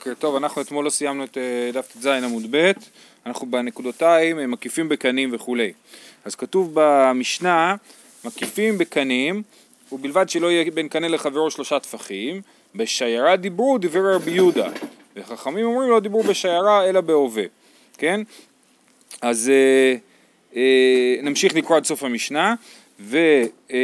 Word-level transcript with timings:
בוקר 0.00 0.14
טוב, 0.14 0.36
אנחנו 0.36 0.62
אתמול 0.62 0.84
לא 0.84 0.90
סיימנו 0.90 1.24
את 1.24 1.38
אה, 1.38 1.70
דף 1.72 1.92
ט"ז 1.92 2.06
עמוד 2.06 2.46
ב', 2.50 2.72
אנחנו 3.26 3.46
בנקודותיים 3.50 4.38
אה, 4.38 4.46
מקיפים 4.46 4.88
בקנים 4.88 5.30
וכולי. 5.32 5.72
אז 6.24 6.34
כתוב 6.34 6.70
במשנה, 6.74 7.76
מקיפים 8.24 8.78
בקנים, 8.78 9.42
ובלבד 9.92 10.28
שלא 10.28 10.50
יהיה 10.50 10.70
בין 10.70 10.88
קנה 10.88 11.08
לחברו 11.08 11.50
שלושה 11.50 11.78
טפחים, 11.78 12.40
בשיירה 12.74 13.36
דיברו 13.36 13.78
דברי 13.78 14.14
רבי 14.14 14.30
יהודה, 14.30 14.68
וחכמים 15.16 15.66
אומרים 15.66 15.90
לא 15.90 16.00
דיברו 16.00 16.22
בשיירה 16.22 16.88
אלא 16.88 17.00
בהווה, 17.00 17.44
כן? 17.98 18.20
אז 19.20 19.50
אה, 19.50 19.94
אה, 20.56 21.22
נמשיך 21.22 21.54
לקרוא 21.54 21.76
עד 21.76 21.84
סוף 21.84 22.02
המשנה, 22.02 22.54
ו... 23.00 23.18
אה, 23.72 23.76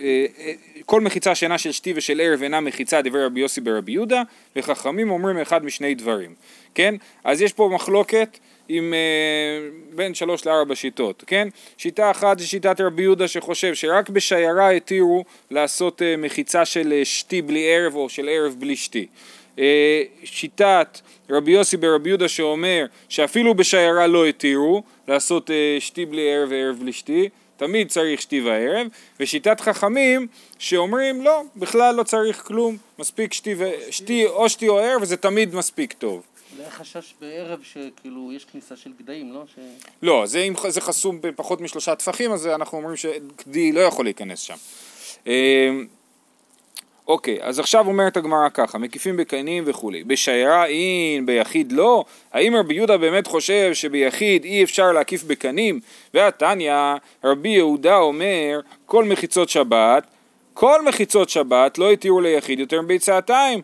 אה, 0.00 0.26
אה, 0.38 0.52
כל 0.86 1.00
מחיצה 1.00 1.34
שאינה 1.34 1.58
של 1.58 1.72
שתי 1.72 1.92
ושל 1.96 2.20
ערב 2.20 2.42
אינה 2.42 2.60
מחיצה 2.60 3.02
דברי 3.02 3.24
רבי 3.24 3.40
יוסי 3.40 3.60
ברבי 3.60 3.92
יהודה 3.92 4.22
וחכמים 4.56 5.10
אומרים 5.10 5.38
אחד 5.38 5.64
משני 5.64 5.94
דברים 5.94 6.34
כן? 6.74 6.94
אז 7.24 7.42
יש 7.42 7.52
פה 7.52 7.70
מחלוקת 7.74 8.38
עם 8.68 8.94
אה, 8.94 9.68
בין 9.94 10.14
שלוש 10.14 10.46
לארבע 10.46 10.74
שיטות 10.76 11.24
כן? 11.26 11.48
שיטה 11.78 12.10
אחת 12.10 12.38
זה 12.38 12.46
שיטת 12.46 12.80
רבי 12.80 13.02
יהודה 13.02 13.28
שחושב 13.28 13.74
שרק 13.74 14.08
בשיירה 14.08 14.70
התירו 14.70 15.24
לעשות 15.50 16.02
אה, 16.02 16.16
מחיצה 16.16 16.64
של 16.64 16.92
אה, 16.92 17.04
שתי 17.04 17.42
בלי 17.42 17.74
ערב 17.74 17.94
או 17.94 18.08
של 18.08 18.28
ערב 18.28 18.54
בלי 18.58 18.76
שתי. 18.76 19.06
אה, 19.58 20.02
שיטת 20.24 21.00
רבי 21.30 21.52
יוסי 21.52 21.76
ברבי 21.76 22.08
יהודה 22.08 22.28
שאומר 22.28 22.86
שאפילו 23.08 23.54
בשיירה 23.54 24.06
לא 24.06 24.26
התירו 24.26 24.82
לעשות 25.08 25.50
אה, 25.50 25.76
שתי 25.80 26.06
בלי 26.06 26.34
ערב 26.34 26.48
וערב 26.50 26.76
בלי 26.80 26.92
שתי 26.92 27.28
תמיד 27.56 27.88
צריך 27.88 28.22
שתי 28.22 28.40
וערב, 28.40 28.86
ושיטת 29.20 29.60
חכמים 29.60 30.26
שאומרים 30.58 31.22
לא, 31.22 31.42
בכלל 31.56 31.94
לא 31.94 32.02
צריך 32.02 32.42
כלום, 32.46 32.76
מספיק 32.98 33.32
שתי, 33.32 33.54
ו... 33.58 33.64
שתי 33.90 34.26
או 34.26 34.48
שתי 34.48 34.68
או 34.68 34.78
ערב 34.78 35.02
וזה 35.02 35.16
תמיד 35.16 35.54
מספיק 35.54 35.92
טוב. 35.92 36.22
אולי 36.58 36.70
חשש 36.70 37.14
בערב 37.20 37.60
שכאילו 37.62 38.32
יש 38.32 38.44
כניסה 38.44 38.76
של 38.76 38.90
גדיים, 38.98 39.32
לא? 39.32 39.42
ש... 39.54 39.58
לא, 40.02 40.26
זה, 40.26 40.48
זה 40.68 40.80
חסום 40.80 41.20
בפחות 41.20 41.60
משלושה 41.60 41.94
טפחים, 41.94 42.32
אז 42.32 42.46
אנחנו 42.46 42.78
אומרים 42.78 42.96
שגדי 42.96 43.72
לא 43.72 43.80
יכול 43.80 44.04
להיכנס 44.04 44.40
שם. 44.40 44.56
אוקיי, 47.08 47.38
אז 47.42 47.58
עכשיו 47.58 47.86
אומרת 47.86 48.16
הגמרא 48.16 48.48
ככה, 48.48 48.78
מקיפים 48.78 49.16
בקנים 49.16 49.64
וכולי. 49.66 50.04
בשיירה 50.04 50.66
אין, 50.66 51.26
ביחיד 51.26 51.72
לא? 51.72 52.04
האם 52.32 52.56
רבי 52.56 52.74
יהודה 52.74 52.96
באמת 52.96 53.26
חושב 53.26 53.70
שביחיד 53.74 54.44
אי 54.44 54.64
אפשר 54.64 54.92
להקיף 54.92 55.24
בקנים? 55.24 55.80
והתניא, 56.14 56.74
רבי 57.24 57.48
יהודה 57.48 57.96
אומר, 57.96 58.60
כל 58.86 59.04
מחיצות 59.04 59.48
שבת, 59.48 60.06
כל 60.54 60.84
מחיצות 60.84 61.28
שבת 61.28 61.78
לא 61.78 61.90
התירו 61.90 62.20
ליחיד 62.20 62.60
יותר 62.60 62.82
מביצעתיים. 62.82 63.60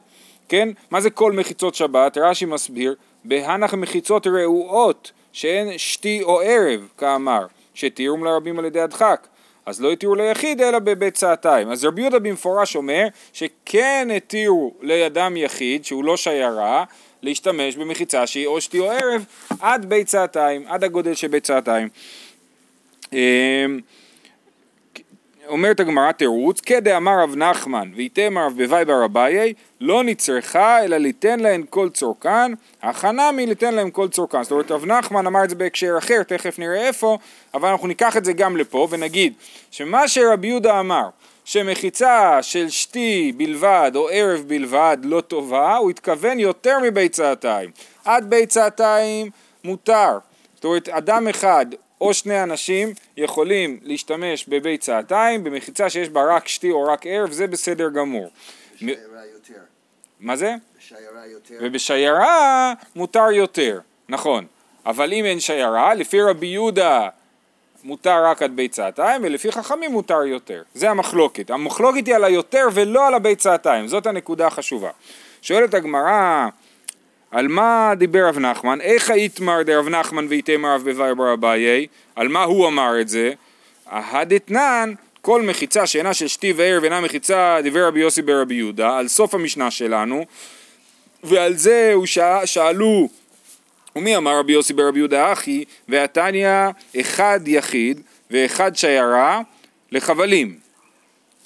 כן? 0.49 0.69
מה 0.91 1.01
זה 1.01 1.11
כל 1.11 1.33
מחיצות 1.33 1.75
שבת? 1.75 2.19
רש"י 2.19 2.45
מסביר, 2.45 2.95
בהנח 3.25 3.75
מחיצות 3.75 4.27
רעועות, 4.27 5.13
שאין 5.33 5.79
שתי 5.79 6.23
או 6.23 6.41
ערב, 6.41 6.89
כאמר, 6.99 7.47
שתירום 7.75 8.25
לרבים 8.25 8.59
על 8.59 8.65
ידי 8.65 8.81
הדחק. 8.81 9.27
אז 9.67 9.81
לא 9.81 9.93
התירו 9.93 10.15
ליחיד 10.15 10.61
אלא 10.61 10.79
בבית 10.79 11.15
צעתיים. 11.15 11.71
אז 11.71 11.85
רבי 11.85 12.01
יהודה 12.01 12.19
במפורש 12.19 12.77
אומר 12.77 13.07
שכן 13.33 14.09
התירו 14.17 14.75
לידם 14.81 15.35
יחיד 15.37 15.85
שהוא 15.85 16.05
לא 16.05 16.17
שיירה 16.17 16.85
להשתמש 17.23 17.77
במחיצה 17.77 18.27
שהיא 18.27 18.47
או 18.47 18.61
שתי 18.61 18.79
או 18.79 18.91
ערב 18.91 19.25
עד 19.61 19.87
בית 19.87 20.07
צעתיים, 20.07 20.65
עד 20.67 20.85
הגודל 20.85 21.15
של 21.15 21.29
בית 21.29 21.45
צעתיים. 21.45 21.89
אמ, 23.13 23.19
אומרת 25.49 25.81
הגמרא 25.81 26.13
תירוץ, 26.13 26.61
כדאמר 26.61 27.21
רב 27.23 27.37
נחמן 27.37 27.91
ויתם 27.95 28.39
רב 28.39 28.53
בוואי 28.57 28.85
בר 28.85 29.05
אביי, 29.05 29.55
לא 29.81 30.05
נצרכה 30.05 30.85
אלא 30.85 30.97
ליתן 30.97 31.41
להן 31.41 31.65
כל 31.71 31.89
צורכן, 31.89 32.53
הכנה 32.83 33.33
מליתן 33.33 33.75
להם 33.75 33.91
כל 33.91 34.09
צורכן. 34.09 34.43
זאת 34.43 34.53
אומרת 34.53 34.71
רב 34.71 34.85
נחמן 34.85 35.27
אמר 35.27 35.45
את 35.45 35.51
זה 35.51 35.57
בהקשר 35.57 35.95
אחר, 35.99 36.23
תכף 36.23 36.59
נראה 36.59 36.87
איפה, 36.87 37.19
אבל 37.55 37.69
אנחנו 37.69 37.89
ניקח 37.89 38.17
את 38.17 38.25
זה 38.25 38.33
גם 38.33 38.57
לפה 38.57 38.89
ונגיד 38.91 39.33
שמה 39.71 40.09
שרבי 40.09 40.49
יהודה 40.49 40.81
אמר 40.81 41.09
שמחיצה 41.45 42.39
של 42.43 42.69
שתי 42.69 43.33
בלבד 43.37 43.93
או 43.95 44.09
ערב 44.13 44.45
בלבד 44.47 44.99
לא 45.03 45.21
טובה, 45.21 45.77
הוא 45.77 45.91
התכוון 45.91 46.39
יותר 46.39 46.79
מביצעתיים. 46.83 47.71
עד 48.05 48.31
ביצעתיים 48.31 49.31
מותר. 49.65 50.19
זאת 50.55 50.65
אומרת 50.65 50.89
אדם 50.89 51.29
אחד 51.29 51.67
או 52.03 52.15
שני 52.15 52.43
אנשים 52.43 52.93
יכולים 53.17 53.79
להשתמש 53.83 54.49
בביצעתיים, 54.49 55.45
במחיצה 55.45 55.91
שיש 55.91 56.09
בה 56.09 56.37
רק 56.37 56.49
שתי 56.49 56.71
או 56.71 56.85
רק 56.85 57.07
ערב, 57.07 57.31
זה 57.31 57.47
בסדר 57.47 57.89
גמור. 57.89 58.31
בשיירה 58.75 58.97
יותר. 59.35 59.61
מה 60.21 60.37
זה? 60.37 60.55
בשיירה 60.79 61.27
יותר. 61.27 61.55
ובשיירה 61.61 62.73
מותר 62.97 63.31
יותר, 63.33 63.81
נכון. 64.09 64.47
אבל 64.87 65.13
אם 65.13 65.25
אין 65.25 65.41
שיירה, 65.41 65.95
לפי 65.95 66.21
רבי 66.21 66.47
יהודה 66.47 67.09
מותר 67.85 68.25
רק 68.25 68.43
עד 68.43 68.57
ביצעתיים, 68.57 69.23
ולפי 69.25 69.53
חכמים 69.53 69.93
מותר 69.93 70.23
יותר. 70.23 70.63
זה 70.75 70.91
המחלוקת. 70.91 71.51
המחלוקת 71.51 72.07
היא 72.07 72.15
על 72.15 72.25
היותר 72.25 72.67
ולא 72.73 73.07
על 73.07 73.15
הביצעתיים, 73.15 73.89
זאת 73.89 74.07
הנקודה 74.07 74.47
החשובה. 74.47 74.91
שואלת 75.43 75.75
הגמרא, 75.75 76.49
על 77.33 77.49
מה 77.49 77.93
דיבר 77.97 78.29
רב 78.29 78.39
נחמן? 78.39 78.81
איך 78.81 79.11
היתמר 79.11 79.63
דרב 79.63 79.89
נחמן 79.89 80.27
ויתמר 80.29 80.75
רב 80.75 80.91
בבאי 80.91 81.15
בר 81.15 81.33
אביי? 81.33 81.87
על 82.17 82.29
מה 82.29 82.43
הוא 82.43 82.69
אמר 82.69 83.01
את 83.01 83.09
זה? 83.09 83.33
ההדתנן 83.87 84.93
כל 85.21 85.43
מחיצה 85.43 85.87
שאינה 85.87 86.15
של 86.15 86.29
שתי 86.29 86.53
וערב 86.53 86.85
אינה 86.85 87.01
מחיצה 87.01 87.59
דיבר 87.63 87.87
רבי 87.87 88.01
יוסי 88.01 88.23
ברבי 88.23 88.55
יהודה 88.55 88.99
על 88.99 89.09
סוף 89.09 89.35
המשנה 89.35 89.71
שלנו 89.71 90.25
ועל 91.23 91.55
זה 91.55 91.91
הוא 91.95 92.07
שאל, 92.07 92.47
שאלו 92.47 93.09
ומי 93.97 94.17
אמר 94.17 94.39
רבי 94.39 94.53
יוסי 94.53 94.73
ברבי 94.73 94.99
יהודה 94.99 95.33
אחי 95.33 95.65
והתניא 95.89 96.49
אחד 97.01 97.41
יחיד 97.47 98.01
ואחד 98.31 98.77
שיירה 98.77 99.41
לחבלים 99.93 100.57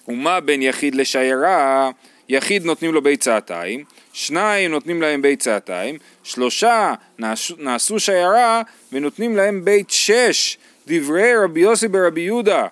ומה 0.08 0.40
בין 0.40 0.62
יחיד 0.62 0.94
לשיירה 0.94 1.90
יחיד 2.28 2.64
נותנים 2.64 2.94
לו 2.94 3.02
ביצעתיים 3.02 3.84
שניים 4.16 4.70
נותנים 4.70 5.02
להם 5.02 5.22
בית 5.22 5.40
צעתיים, 5.40 5.98
שלושה 6.22 6.94
נעשו, 7.18 7.54
נעשו 7.58 8.00
שיירה 8.00 8.62
ונותנים 8.92 9.36
להם 9.36 9.64
בית 9.64 9.90
שש, 9.90 10.58
דברי 10.86 11.32
רבי 11.44 11.60
יוסי 11.60 11.88
ברבי 11.88 12.20
יהודה. 12.20 12.66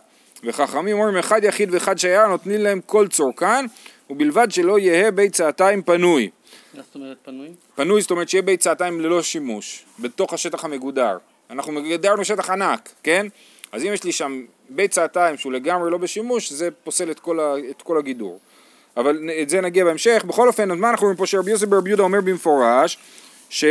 וחכמים 0.44 0.98
אומרים 0.98 1.16
אחד 1.16 1.44
יחיד 1.44 1.74
ואחד 1.74 1.98
שיירה 1.98 2.28
נותנים 2.28 2.60
להם 2.60 2.80
כל 2.86 3.08
צורכן, 3.08 3.66
ובלבד 4.10 4.50
שלא 4.50 4.78
יהא 4.78 5.10
בית 5.10 5.32
צעתיים 5.32 5.82
פנוי. 5.82 6.30
מה 6.74 6.82
זאת 6.82 6.94
אומרת 6.94 7.16
פנוי? 7.24 7.48
פנוי 7.74 8.02
זאת 8.02 8.10
אומרת 8.10 8.28
שיהיה 8.28 8.42
בית 8.42 8.60
צעתיים 8.60 9.00
ללא 9.00 9.22
שימוש, 9.22 9.84
בתוך 9.98 10.32
השטח 10.32 10.64
המגודר. 10.64 11.16
אנחנו 11.50 11.72
מגדרנו 11.72 12.24
שטח 12.24 12.50
ענק, 12.50 12.88
כן? 13.02 13.26
אז 13.72 13.84
אם 13.84 13.92
יש 13.92 14.04
לי 14.04 14.12
שם 14.12 14.44
בית 14.68 14.90
צעתיים 14.90 15.36
שהוא 15.36 15.52
לגמרי 15.52 15.90
לא 15.90 15.98
בשימוש, 15.98 16.52
זה 16.52 16.68
פוסל 16.84 17.10
את 17.10 17.20
כל, 17.20 17.40
ה, 17.40 17.54
את 17.70 17.82
כל 17.82 17.98
הגידור. 17.98 18.40
אבל 18.96 19.30
את 19.42 19.48
זה 19.48 19.60
נגיע 19.60 19.84
בהמשך. 19.84 20.24
בכל 20.26 20.48
אופן, 20.48 20.70
אז 20.70 20.78
מה 20.78 20.90
אנחנו 20.90 21.04
רואים 21.04 21.16
פה 21.16 21.26
שרבי 21.26 21.50
יוסף 21.50 21.66
ברבי 21.66 21.90
יהודה 21.90 22.02
אומר 22.02 22.20
במפורש 22.20 22.98
ש... 23.50 23.64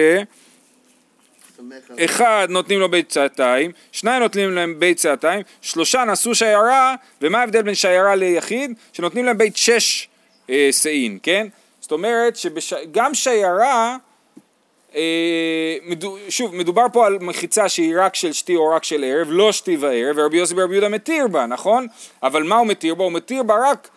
אחד 2.00 2.48
נותנים 2.50 2.80
לו 2.80 2.90
בית 2.90 3.10
צעתיים, 3.10 3.72
שניים 3.92 4.24
נותנים 4.24 4.52
להם 4.52 4.80
בית 4.80 4.98
צעתיים, 4.98 5.42
שלושה 5.62 6.06
נשאו 6.06 6.36
שיירה, 6.36 6.96
ומה 7.22 7.40
ההבדל 7.40 7.62
בין 7.62 7.76
שיירה 7.76 8.16
ליחיד? 8.16 8.74
שנותנים 8.94 9.26
להם 9.26 9.38
בית 9.38 9.58
שש 9.58 10.08
אה, 10.50 10.70
שאין, 10.72 11.20
כן? 11.24 11.48
זאת 11.82 11.92
אומרת 11.92 12.36
שגם 12.36 13.14
שיירה, 13.14 13.98
אה, 14.96 15.76
מדו, 15.84 16.18
שוב, 16.30 16.56
מדובר 16.56 16.86
פה 16.94 17.08
על 17.08 17.18
מחיצה 17.22 17.70
שהיא 17.70 17.96
רק 17.98 18.16
של 18.16 18.34
שתי 18.34 18.56
או 18.56 18.70
רק 18.70 18.84
של 18.84 19.04
ערב, 19.04 19.28
לא 19.30 19.52
שתי 19.52 19.78
וערב, 19.78 20.16
ורבי 20.18 20.38
יוסי 20.38 20.56
ברבי 20.56 20.74
יהודה 20.74 20.90
מתיר 20.90 21.28
בה, 21.28 21.46
נכון? 21.46 21.88
אבל 22.24 22.44
מה 22.44 22.56
הוא 22.56 22.68
מתיר 22.68 22.96
בה? 22.96 23.04
הוא 23.04 23.12
מתיר 23.12 23.44
בה 23.44 23.56
רק 23.72 23.90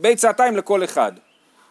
בית 0.00 0.18
צעתיים 0.18 0.56
לכל 0.56 0.84
אחד. 0.84 1.12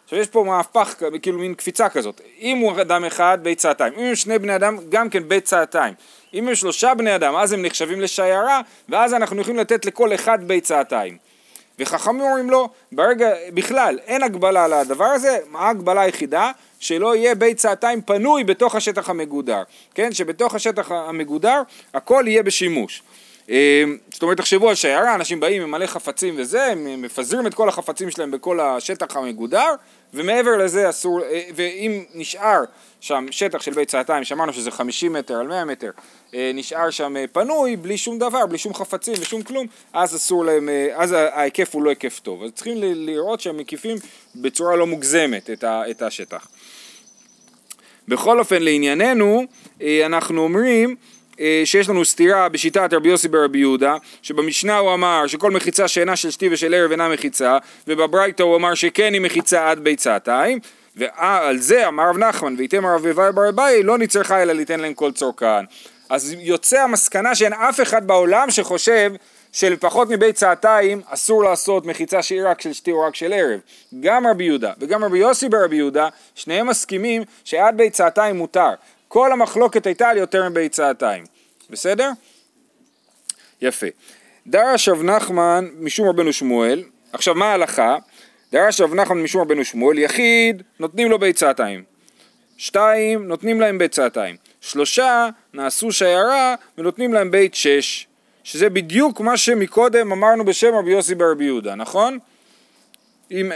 עכשיו 0.04 0.20
יש 0.20 0.28
פה 0.28 0.44
מהפך, 0.44 0.96
כאילו 1.22 1.40
מין 1.40 1.54
קפיצה 1.54 1.90
כזאת. 1.90 2.22
אם 2.40 2.58
הוא 2.58 2.82
אדם 2.82 3.06
אחד, 3.06 3.38
בית 3.42 3.58
צעתיים. 3.58 3.94
אם 3.98 4.06
הם 4.06 4.16
שני 4.16 4.40
בני 4.40 4.56
אדם, 4.56 4.78
גם 4.90 5.10
כן 5.10 5.30
בית 5.30 5.46
צעתיים. 5.46 5.94
אם 6.34 6.48
הם 6.48 6.56
שלושה 6.56 6.94
בני 6.94 7.16
אדם, 7.16 7.36
אז 7.36 7.54
הם 7.54 7.62
נחשבים 7.62 8.02
לשיירה, 8.02 8.62
ואז 8.90 9.14
אנחנו 9.14 9.42
יכולים 9.42 9.60
לתת 9.60 9.86
לכל 9.86 10.14
אחד 10.14 10.48
בית 10.48 10.64
צעתיים. 10.64 11.18
וחכמים 11.80 12.22
אומרים 12.22 12.50
לו, 12.50 12.70
ברגע, 12.92 13.30
בכלל, 13.54 14.00
אין 14.08 14.24
הגבלה 14.24 14.66
על 14.66 14.74
הדבר 14.74 15.06
הזה, 15.06 15.38
ההגבלה 15.56 16.02
היחידה? 16.02 16.52
שלא 16.80 17.16
יהיה 17.16 17.36
בית 17.36 17.58
צעתיים 17.58 18.02
פנוי 18.02 18.44
בתוך 18.44 18.76
השטח 18.76 19.10
המגודר, 19.10 19.64
כן? 19.96 20.14
שבתוך 20.14 20.56
השטח 20.56 20.92
המגודר 20.92 21.62
הכל 21.94 22.24
יהיה 22.28 22.44
בשימוש. 22.44 23.04
אמ, 23.50 23.98
זאת 24.14 24.24
אומרת, 24.24 24.38
תחשבו 24.38 24.70
על 24.70 24.76
שיירה, 24.76 25.16
אנשים 25.16 25.40
באים 25.40 25.62
עם 25.62 25.72
מלא 25.72 25.86
חפצים 25.86 26.36
וזה, 26.38 26.66
הם 26.66 27.02
מפזרים 27.02 27.48
את 27.48 27.54
כל 27.54 27.70
החפצים 27.70 28.12
שלהם 28.12 28.32
בכל 28.32 28.60
השטח 28.60 29.16
המגודר, 29.16 29.76
ומעבר 30.14 30.58
לזה 30.58 30.90
אסור, 30.90 31.22
אה, 31.24 31.44
ואם 31.56 32.04
נשאר 32.14 32.64
שם 33.02 33.26
שטח 33.32 33.62
של 33.62 33.72
בית 33.72 33.88
צעתיים, 33.88 34.24
שאמרנו 34.24 34.54
שזה 34.54 34.72
50 34.72 35.14
מטר 35.14 35.40
על 35.40 35.48
100 35.48 35.66
מטר, 35.66 35.92
אה, 36.34 36.52
נשאר 36.54 36.90
שם 36.90 37.18
אה, 37.18 37.26
פנוי, 37.32 37.76
בלי 37.76 37.98
שום 37.98 38.20
דבר, 38.20 38.46
בלי 38.46 38.58
שום 38.58 38.74
חפצים 38.74 39.14
ושום 39.20 39.42
כלום, 39.42 39.68
אז 39.94 40.16
אסור 40.16 40.46
להם, 40.46 40.70
אז 40.96 41.12
ההיקף 41.12 41.76
הוא 41.76 41.84
לא 41.84 41.90
היקף 41.90 42.20
טוב. 42.20 42.44
אז 42.44 42.52
צריכים 42.52 42.78
לראות 42.80 43.42
שהם 43.42 43.58
מקיפים 43.58 43.98
בצורה 44.36 44.76
לא 44.76 44.88
מוגזמת 44.88 45.50
את, 45.90 46.02
השטח. 46.02 46.48
בכל 48.08 48.40
אופן, 48.40 48.62
לענייננו, 48.62 49.44
אנחנו 50.06 50.42
אומרים 50.42 50.96
שיש 51.66 51.90
לנו 51.90 52.06
סתירה 52.06 52.50
בשיטת 52.50 52.94
רבי 52.94 53.10
יוסי 53.10 53.28
ברבי 53.28 53.60
יהודה, 53.60 53.96
שבמשנה 54.22 54.78
הוא 54.78 54.94
אמר 54.94 55.28
שכל 55.28 55.52
מחיצה 55.52 55.88
שאינה 55.88 56.16
של 56.16 56.32
שתי 56.32 56.50
ושל 56.52 56.74
ערב 56.74 56.92
אינה 56.92 57.10
מחיצה, 57.10 57.58
ובברייתא 57.88 58.44
הוא 58.44 58.56
אמר 58.56 58.74
שכן 58.74 59.14
היא 59.14 59.22
מחיצה 59.22 59.70
עד 59.70 59.80
ביצתיים, 59.80 60.60
ועל 60.96 61.58
זה 61.58 61.88
אמר 61.88 62.10
רב 62.10 62.18
נחמן, 62.18 62.56
ויתם 62.58 62.86
הרב 62.86 63.06
אביי 63.06 63.32
בר 63.32 63.50
אביי, 63.50 63.84
לא 63.84 63.98
נצרכה 63.98 64.42
אלא 64.42 64.54
ליתן 64.54 64.80
להם 64.80 64.94
כל 64.94 65.12
צורכן. 65.12 65.66
אז 66.10 66.36
יוצא 66.40 66.80
המסקנה 66.80 67.36
שאין 67.36 67.54
אף 67.54 67.82
אחד 67.82 68.08
בעולם 68.08 68.52
שחושב 68.52 69.12
שלפחות 69.52 70.10
מבית 70.10 70.36
צעתיים 70.36 71.02
אסור 71.06 71.44
לעשות 71.44 71.86
מחיצה 71.86 72.22
שהיא 72.22 72.42
רק 72.46 72.62
של 72.62 72.74
שתי 72.74 72.92
או 72.92 73.02
רק 73.02 73.16
של 73.16 73.34
ערב. 73.34 73.60
גם 74.00 74.28
רבי 74.28 74.44
יהודה 74.44 74.72
וגם 74.80 75.04
רבי 75.04 75.18
יוסי 75.18 75.50
ברבי 75.50 75.76
יהודה, 75.76 76.10
שניהם 76.36 76.68
מסכימים 76.68 77.24
שעד 77.44 77.78
בית 77.78 77.94
צעתיים 77.94 78.38
מותר. 78.38 78.70
כל 79.10 79.32
המחלוקת 79.32 79.86
הייתה 79.86 80.10
על 80.10 80.18
יותר 80.18 80.50
מבית 80.50 80.72
צעתיים. 80.72 81.24
בסדר? 81.70 82.12
יפה. 83.62 83.88
דרש 84.48 84.90
רב 84.90 85.04
נחמן 85.04 85.70
משום 85.80 86.10
רבנו 86.10 86.34
שמואל, 86.34 86.84
עכשיו 87.14 87.36
מה 87.36 87.46
ההלכה? 87.46 87.98
דרש 88.52 88.82
רב 88.82 88.94
נחמן 88.94 89.22
משום 89.22 89.42
רבנו 89.42 89.66
שמואל, 89.66 90.00
יחיד 90.00 90.64
נותנים 90.80 91.10
לו 91.10 91.20
ביצתיים, 91.20 91.84
שתיים 92.58 93.28
נותנים 93.28 93.62
להם 93.62 93.78
ביצתיים, 93.78 94.36
שלושה 94.62 95.30
נעשו 95.54 95.92
שיירה 95.92 96.56
ונותנים 96.78 97.14
להם 97.14 97.32
בית 97.32 97.56
שש, 97.56 98.08
שזה 98.44 98.70
בדיוק 98.70 99.20
מה 99.20 99.38
שמקודם 99.38 100.12
אמרנו 100.12 100.46
בשם 100.46 100.76
רבי 100.76 100.92
יוסי 100.92 101.16
ברבי 101.16 101.46
יהודה, 101.46 101.76
נכון? 101.76 102.20
אם, 103.32 103.52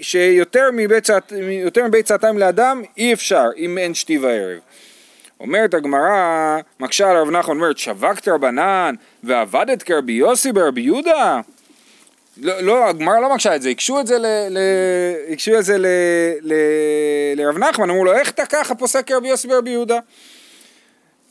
שיותר 0.00 0.70
מבית, 0.72 1.04
צעת, 1.04 1.32
מבית 1.84 2.06
צעתיים 2.06 2.38
לאדם 2.38 2.82
אי 2.96 3.12
אפשר 3.12 3.46
אם 3.56 3.78
אין 3.78 3.94
שתי 3.94 4.18
וערב. 4.18 4.58
אומרת 5.42 5.74
הגמרא, 5.74 6.58
מקשה 6.80 7.10
על 7.10 7.16
רב 7.16 7.30
נחמן, 7.30 7.54
אומרת 7.54 7.78
שווקת 7.78 8.28
רבנן 8.28 8.94
ועבדת 9.24 9.82
כרבי 9.82 10.12
יוסי 10.12 10.52
ברבי 10.52 10.80
יהודה? 10.80 11.40
לא, 12.36 12.60
לא, 12.60 12.88
הגמרא 12.88 13.20
לא 13.20 13.34
מקשה 13.34 13.56
את 13.56 13.62
זה, 13.62 13.68
הקשו 13.70 14.00
את 14.00 14.06
זה, 14.06 14.18
ל, 14.18 14.26
ל, 14.48 14.58
הקשו 15.32 15.58
את 15.58 15.64
זה 15.64 15.78
ל, 15.78 15.86
ל, 16.42 16.54
לרב 17.36 17.58
נחמן, 17.58 17.90
אמרו 17.90 18.04
לו 18.04 18.12
איך 18.12 18.30
אתה 18.30 18.46
ככה 18.46 18.74
פוסק 18.74 19.06
כרבי 19.06 19.28
יוסי 19.28 19.48
ברבי 19.48 19.70
יהודה? 19.70 19.98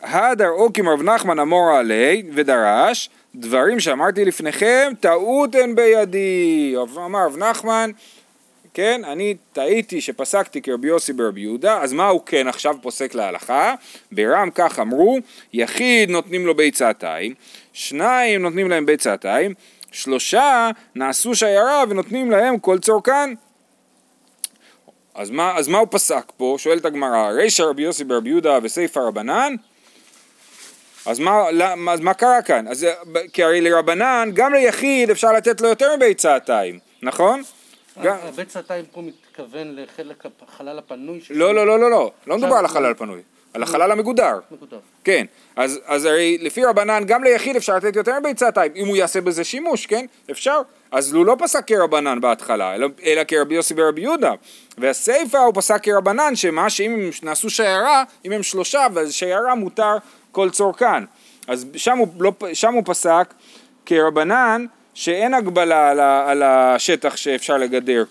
הדר 0.02 0.50
אוקים 0.50 0.90
רב 0.90 1.02
נחמן 1.02 1.40
אמור 1.40 1.72
עלי 1.72 2.24
ודרש 2.34 3.10
דברים 3.36 3.80
שאמרתי 3.80 4.26
לפניכם 4.26 4.92
טעות 5.00 5.56
הן 5.56 5.76
בידי 5.76 6.76
אמר 6.98 7.26
רב 7.26 7.38
נחמן 7.38 7.92
כן, 8.74 9.02
אני 9.06 9.36
טעיתי 9.54 10.02
שפסקתי 10.02 10.62
כרבי 10.62 10.88
יוסי 10.88 11.14
ברבי 11.14 11.42
יהודה, 11.42 11.82
אז 11.82 11.94
מה 11.94 12.08
הוא 12.08 12.22
כן 12.26 12.48
עכשיו 12.48 12.76
פוסק 12.82 13.16
להלכה? 13.16 13.74
ברם 14.12 14.50
כך 14.56 14.80
אמרו, 14.80 15.18
יחיד 15.54 16.10
נותנים 16.10 16.46
לו 16.46 16.56
ביצתיים, 16.56 17.34
שניים 17.74 18.42
נותנים 18.42 18.70
להם 18.70 18.86
ביצתיים, 18.86 19.54
שלושה 19.92 20.70
נעשו 20.96 21.36
שיירה 21.36 21.84
ונותנים 21.90 22.32
להם 22.32 22.60
כל 22.60 22.80
צורכן. 22.80 23.34
אז 25.16 25.30
מה, 25.30 25.58
אז 25.58 25.68
מה 25.68 25.78
הוא 25.78 25.88
פסק 25.92 26.32
פה? 26.38 26.56
שואלת 26.60 26.86
הגמרא, 26.86 27.30
רישא 27.30 27.64
רבי 27.64 27.84
יוסי 27.84 28.04
ברבי 28.04 28.30
יהודה 28.30 28.60
וסיפא 28.64 29.00
רבנן? 29.00 29.56
אז 31.06 31.20
מה, 31.20 31.52
למה, 31.52 31.94
אז 31.94 32.00
מה 32.00 32.14
קרה 32.14 32.42
כאן? 32.42 32.68
אז, 32.68 32.88
כי 33.34 33.44
הרי 33.44 33.62
לרבנן, 33.62 34.30
גם 34.34 34.54
ליחיד 34.54 35.10
אפשר 35.10 35.32
לתת 35.32 35.62
לו 35.62 35.68
יותר 35.68 35.96
מביצתיים, 35.96 36.80
נכון? 37.02 37.42
גם- 38.04 38.18
הבית 38.24 38.48
צעתיים 38.48 38.86
פה 38.92 39.02
מתכוון 39.02 39.76
לחלק 39.76 40.24
החלל 40.48 40.80
הפנוי 40.80 41.22
של... 41.22 41.34
לא, 41.38 41.56
לא, 41.56 41.68
לא, 41.68 41.80
לא, 41.80 41.92
לא, 41.92 42.12
לא 42.28 42.38
מדובר 42.38 42.56
על 42.56 42.66
החלל 42.66 42.92
הפנוי, 42.92 43.22
על 43.54 43.64
החלל 43.64 43.92
המגודר, 43.92 44.40
נקודה. 44.52 44.78
כן, 45.04 45.26
אז, 45.56 45.80
אז 45.86 46.06
הרי 46.06 46.38
לפי 46.42 46.66
רבנן 46.66 47.04
גם 47.06 47.24
ליחיד 47.24 47.56
אפשר 47.56 47.76
לתת 47.76 47.96
יותר 47.96 48.20
מביצתיים, 48.20 48.72
אם 48.76 48.88
הוא 48.88 48.96
יעשה 48.96 49.22
בזה 49.22 49.44
שימוש, 49.44 49.86
כן, 49.86 50.06
אפשר, 50.32 50.62
אז 50.92 51.14
הוא 51.14 51.26
לא 51.26 51.36
פסק 51.40 51.68
כרבנן 51.68 52.22
בהתחלה, 52.22 52.76
אלא, 52.76 52.88
אלא 53.04 53.22
כרבי 53.24 53.56
יוסי 53.56 53.74
ורבי 53.78 54.02
יהודה, 54.02 54.34
והסיפא 54.78 55.38
הוא 55.38 55.54
פסק 55.56 55.84
כרבנן, 55.84 56.36
שמה 56.36 56.70
שאם 56.70 56.92
הם 56.92 57.10
נעשו 57.24 57.50
שיירה, 57.50 58.04
אם 58.26 58.32
הם 58.32 58.44
שלושה, 58.44 58.88
ואז 58.94 59.14
שיירה 59.14 59.56
מותר 59.56 59.96
כל 60.32 60.50
צורכן, 60.50 61.04
אז 61.48 61.66
שם 61.76 61.98
הוא, 61.98 62.08
לא, 62.20 62.32
שם 62.54 62.74
הוא 62.74 62.84
פסק 62.86 63.34
כרבנן, 63.86 64.66
שאין 64.94 65.34
הגבלה 65.34 65.90
על, 65.90 66.00
ה, 66.00 66.32
על 66.32 66.44
השטח 66.44 67.16
שאפשר 67.16 67.58
לגדר, 67.58 68.04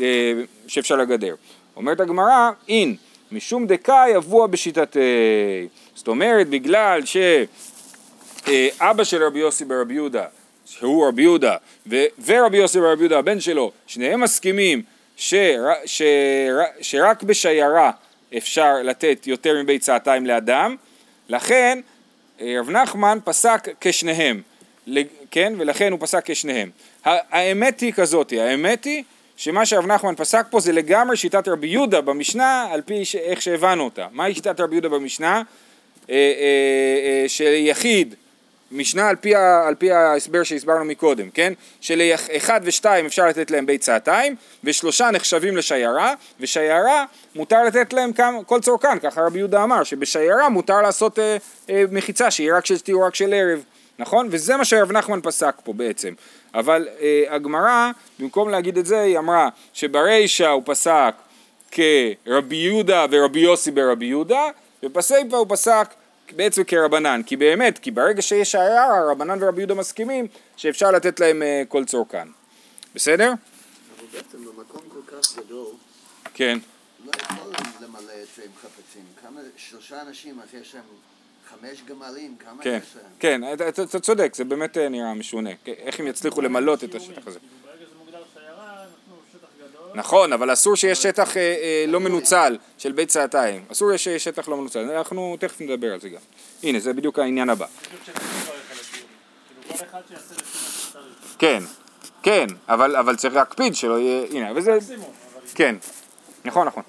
אה, 0.00 0.32
שאפשר 0.66 0.96
לגדר. 0.96 1.34
אומרת 1.76 2.00
הגמרא, 2.00 2.50
אין, 2.68 2.96
משום 3.32 3.66
דקאי 3.66 4.10
יבוע 4.10 4.46
בשיטתי. 4.46 4.98
זאת 5.94 6.08
אומרת, 6.08 6.48
בגלל 6.48 7.00
שאבא 8.44 9.04
של 9.04 9.22
רבי 9.22 9.38
יוסי 9.38 9.64
ברבי 9.64 9.94
יהודה, 9.94 10.24
שהוא 10.66 11.08
רבי 11.08 11.22
יהודה, 11.22 11.56
ו- 11.86 12.04
ורבי 12.24 12.56
יוסי 12.56 12.80
ברבי 12.80 13.00
יהודה, 13.00 13.18
הבן 13.18 13.40
שלו, 13.40 13.72
שניהם 13.86 14.20
מסכימים 14.20 14.82
שר, 15.16 15.62
שר, 15.86 16.58
שרק 16.80 17.22
בשיירה 17.22 17.90
אפשר 18.36 18.74
לתת 18.84 19.26
יותר 19.26 19.62
מביצתיים 19.62 20.26
לאדם, 20.26 20.76
לכן 21.28 21.80
אה, 22.40 22.56
רב 22.60 22.70
נחמן 22.70 23.18
פסק 23.24 23.68
כשניהם, 23.80 24.42
כן? 25.34 25.52
ולכן 25.58 25.92
הוא 25.92 26.00
פסק 26.00 26.22
כשניהם. 26.24 26.70
האמת 27.04 27.80
היא 27.80 27.92
כזאת, 27.92 28.32
האמת 28.32 28.84
היא 28.84 29.02
שמה 29.36 29.66
שרב 29.66 29.86
נחמן 29.86 30.14
פסק 30.16 30.46
פה 30.50 30.60
זה 30.60 30.72
לגמרי 30.72 31.16
שיטת 31.16 31.48
רבי 31.48 31.66
יהודה 31.66 32.00
במשנה 32.00 32.66
על 32.70 32.82
פי 32.82 33.04
ש... 33.04 33.16
איך 33.16 33.42
שהבנו 33.42 33.84
אותה. 33.84 34.06
מהי 34.12 34.34
שיטת 34.34 34.60
רבי 34.60 34.74
יהודה 34.74 34.88
במשנה? 34.88 35.42
אה, 36.10 36.14
אה, 36.14 37.22
אה, 37.22 37.28
שיחיד, 37.28 38.14
משנה 38.72 39.08
על 39.08 39.16
פי, 39.16 39.34
ה... 39.34 39.66
על 39.66 39.74
פי 39.74 39.92
ההסבר 39.92 40.42
שהסברנו 40.42 40.84
מקודם, 40.84 41.30
כן? 41.30 41.52
שלאחד 41.80 42.60
ושתיים 42.64 43.06
אפשר 43.06 43.26
לתת 43.26 43.50
להם 43.50 43.66
בית 43.66 43.80
צעתיים 43.80 44.36
ושלושה 44.64 45.10
נחשבים 45.10 45.56
לשיירה 45.56 46.14
ושיירה 46.40 47.04
מותר 47.34 47.64
לתת 47.64 47.92
להם 47.92 48.12
כמה, 48.12 48.44
כל 48.44 48.60
צורכן, 48.60 48.98
ככה 48.98 49.20
רבי 49.20 49.38
יהודה 49.38 49.64
אמר 49.64 49.84
שבשיירה 49.84 50.48
מותר 50.48 50.82
לעשות 50.82 51.18
אה, 51.18 51.36
אה, 51.70 51.84
מחיצה 51.90 52.30
שהיא 52.30 52.52
רק 52.52 52.66
של 52.66 52.76
רק 53.06 53.14
של 53.14 53.34
ערב 53.34 53.64
נכון? 53.98 54.28
וזה 54.30 54.56
מה 54.56 54.64
שרב 54.64 54.92
נחמן 54.92 55.20
פסק 55.22 55.54
פה 55.64 55.72
בעצם. 55.72 56.14
אבל 56.54 56.88
אה, 57.00 57.24
הגמרא, 57.28 57.90
במקום 58.18 58.48
להגיד 58.48 58.78
את 58.78 58.86
זה, 58.86 59.00
היא 59.00 59.18
אמרה 59.18 59.48
שברישא 59.72 60.48
הוא 60.48 60.62
פסק 60.66 61.14
כרבי 61.70 62.56
יהודה 62.56 63.06
ורבי 63.10 63.40
יוסי 63.40 63.70
ברבי 63.70 64.06
יהודה, 64.06 64.42
ובסיפא 64.82 65.36
הוא 65.36 65.46
פסק 65.48 65.94
בעצם 66.36 66.64
כרבנן. 66.64 67.20
כי 67.26 67.36
באמת, 67.36 67.78
כי 67.78 67.90
ברגע 67.90 68.22
שיש 68.22 68.50
שיירה, 68.50 69.10
רבנן 69.10 69.42
ורבי 69.42 69.60
יהודה 69.60 69.74
מסכימים 69.74 70.26
שאפשר 70.56 70.90
לתת 70.90 71.20
להם 71.20 71.42
אה, 71.42 71.62
כל 71.68 71.84
צורכן. 71.84 72.28
בסדר? 72.94 73.32
אבל 73.98 74.06
בעצם 74.12 74.38
במקום 74.44 74.82
כל 74.88 75.16
כך 75.16 75.36
גדול, 75.38 75.66
כן. 76.34 76.58
לא 77.06 77.10
יכולים 77.20 77.54
למלא 77.80 78.12
את 78.22 78.28
זה 78.36 78.42
עם 78.42 78.50
חפצים. 78.62 79.02
כמה, 79.22 79.40
שלושה 79.56 80.02
אנשים, 80.02 80.40
אז 80.40 80.60
יש 80.60 80.74
להם 80.74 80.84
חמש 81.60 81.82
גמלים, 81.88 82.36
כמה 82.38 82.62
כן, 82.62 82.78
יש 82.82 82.96
להם? 82.96 83.04
כן, 83.18 83.52
אתה, 83.52 83.68
אתה, 83.68 83.82
אתה 83.82 84.00
צודק, 84.00 84.34
זה 84.34 84.44
באמת 84.44 84.78
אה, 84.78 84.88
נראה 84.88 85.14
משונה. 85.14 85.50
איך 85.66 86.00
הם 86.00 86.06
יצליחו 86.06 86.40
למלות 86.40 86.84
את 86.84 86.94
השטח 86.94 87.26
הזה? 87.26 87.38
נכון, 89.94 90.32
אבל 90.32 90.52
אסור 90.52 90.76
שיש 90.76 91.02
שטח 91.02 91.36
אה, 91.36 91.42
אה, 91.42 91.84
לא 91.88 92.00
מנוצל 92.00 92.58
של 92.78 92.92
בית 92.92 93.08
צעתיים. 93.08 93.64
אסור 93.72 93.96
שיש 93.96 94.24
שטח 94.24 94.48
לא 94.48 94.56
מנוצל. 94.56 94.90
אנחנו 94.90 95.36
תכף 95.40 95.60
נדבר 95.60 95.92
על 95.92 96.00
זה 96.00 96.08
גם. 96.08 96.20
הנה, 96.62 96.80
זה 96.80 96.92
בדיוק 96.92 97.18
העניין 97.18 97.50
הבא. 97.50 97.66
כן, 101.38 101.62
כן, 102.22 102.46
אבל, 102.68 102.96
אבל 102.96 103.16
צריך 103.16 103.34
להקפיד 103.34 103.74
שלא 103.74 103.98
יהיה... 103.98 104.26
הנה, 104.30 104.52
וזה... 104.56 104.78
כן, 105.54 105.76
נכון, 106.44 106.66
נכון. 106.66 106.82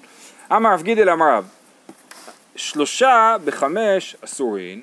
אמר 0.52 0.72
רב 0.72 0.82
גידל 0.82 1.10
אמר 1.10 1.36
רב, 1.36 1.48
שלושה 2.56 3.36
בחמש 3.44 4.16
אסורין, 4.24 4.80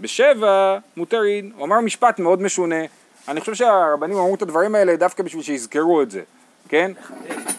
בשבע 0.00 0.78
מותרין. 0.96 1.52
הוא 1.56 1.64
אמר 1.64 1.80
משפט 1.80 2.18
מאוד 2.18 2.42
משונה. 2.42 2.80
אני 3.28 3.40
חושב 3.40 3.54
שהרבנים 3.54 4.16
אמרו 4.16 4.34
את 4.34 4.42
הדברים 4.42 4.74
האלה 4.74 4.96
דווקא 4.96 5.22
בשביל 5.22 5.42
שיזכרו 5.42 6.02
את 6.02 6.10
זה, 6.10 6.20
כן? 6.68 6.92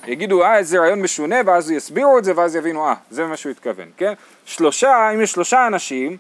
יגידו, 0.08 0.44
אה, 0.44 0.58
איזה 0.58 0.80
רעיון 0.80 1.02
משונה, 1.02 1.36
ואז 1.46 1.72
יסבירו 1.72 2.18
את 2.18 2.24
זה, 2.24 2.34
ואז 2.36 2.56
יבינו, 2.56 2.88
אה, 2.88 2.94
זה 3.10 3.26
מה 3.26 3.38
שהוא 3.38 3.52
התכוון, 3.52 3.88
כן? 3.98 4.14
שלושה, 4.46 5.12
אם 5.14 5.22
יש 5.22 5.32
שלושה 5.32 5.68
אנשים, 5.68 6.18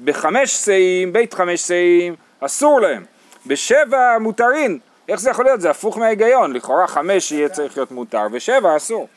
בחמש 0.00 0.56
שאים, 0.56 1.12
בית 1.12 1.34
חמש 1.34 1.60
שאים, 1.60 2.14
אסור 2.40 2.80
להם. 2.80 3.04
בשבע 3.46 4.18
מותרין. 4.20 4.78
איך 5.08 5.20
זה 5.20 5.30
יכול 5.30 5.44
להיות? 5.44 5.60
זה 5.60 5.70
הפוך 5.70 5.98
מההיגיון. 5.98 6.52
לכאורה 6.52 6.86
חמש 6.86 7.32
יהיה 7.32 7.48
צריך 7.48 7.76
להיות 7.76 7.90
מותר, 7.90 8.26
ושבע 8.32 8.76
אסור. 8.76 9.08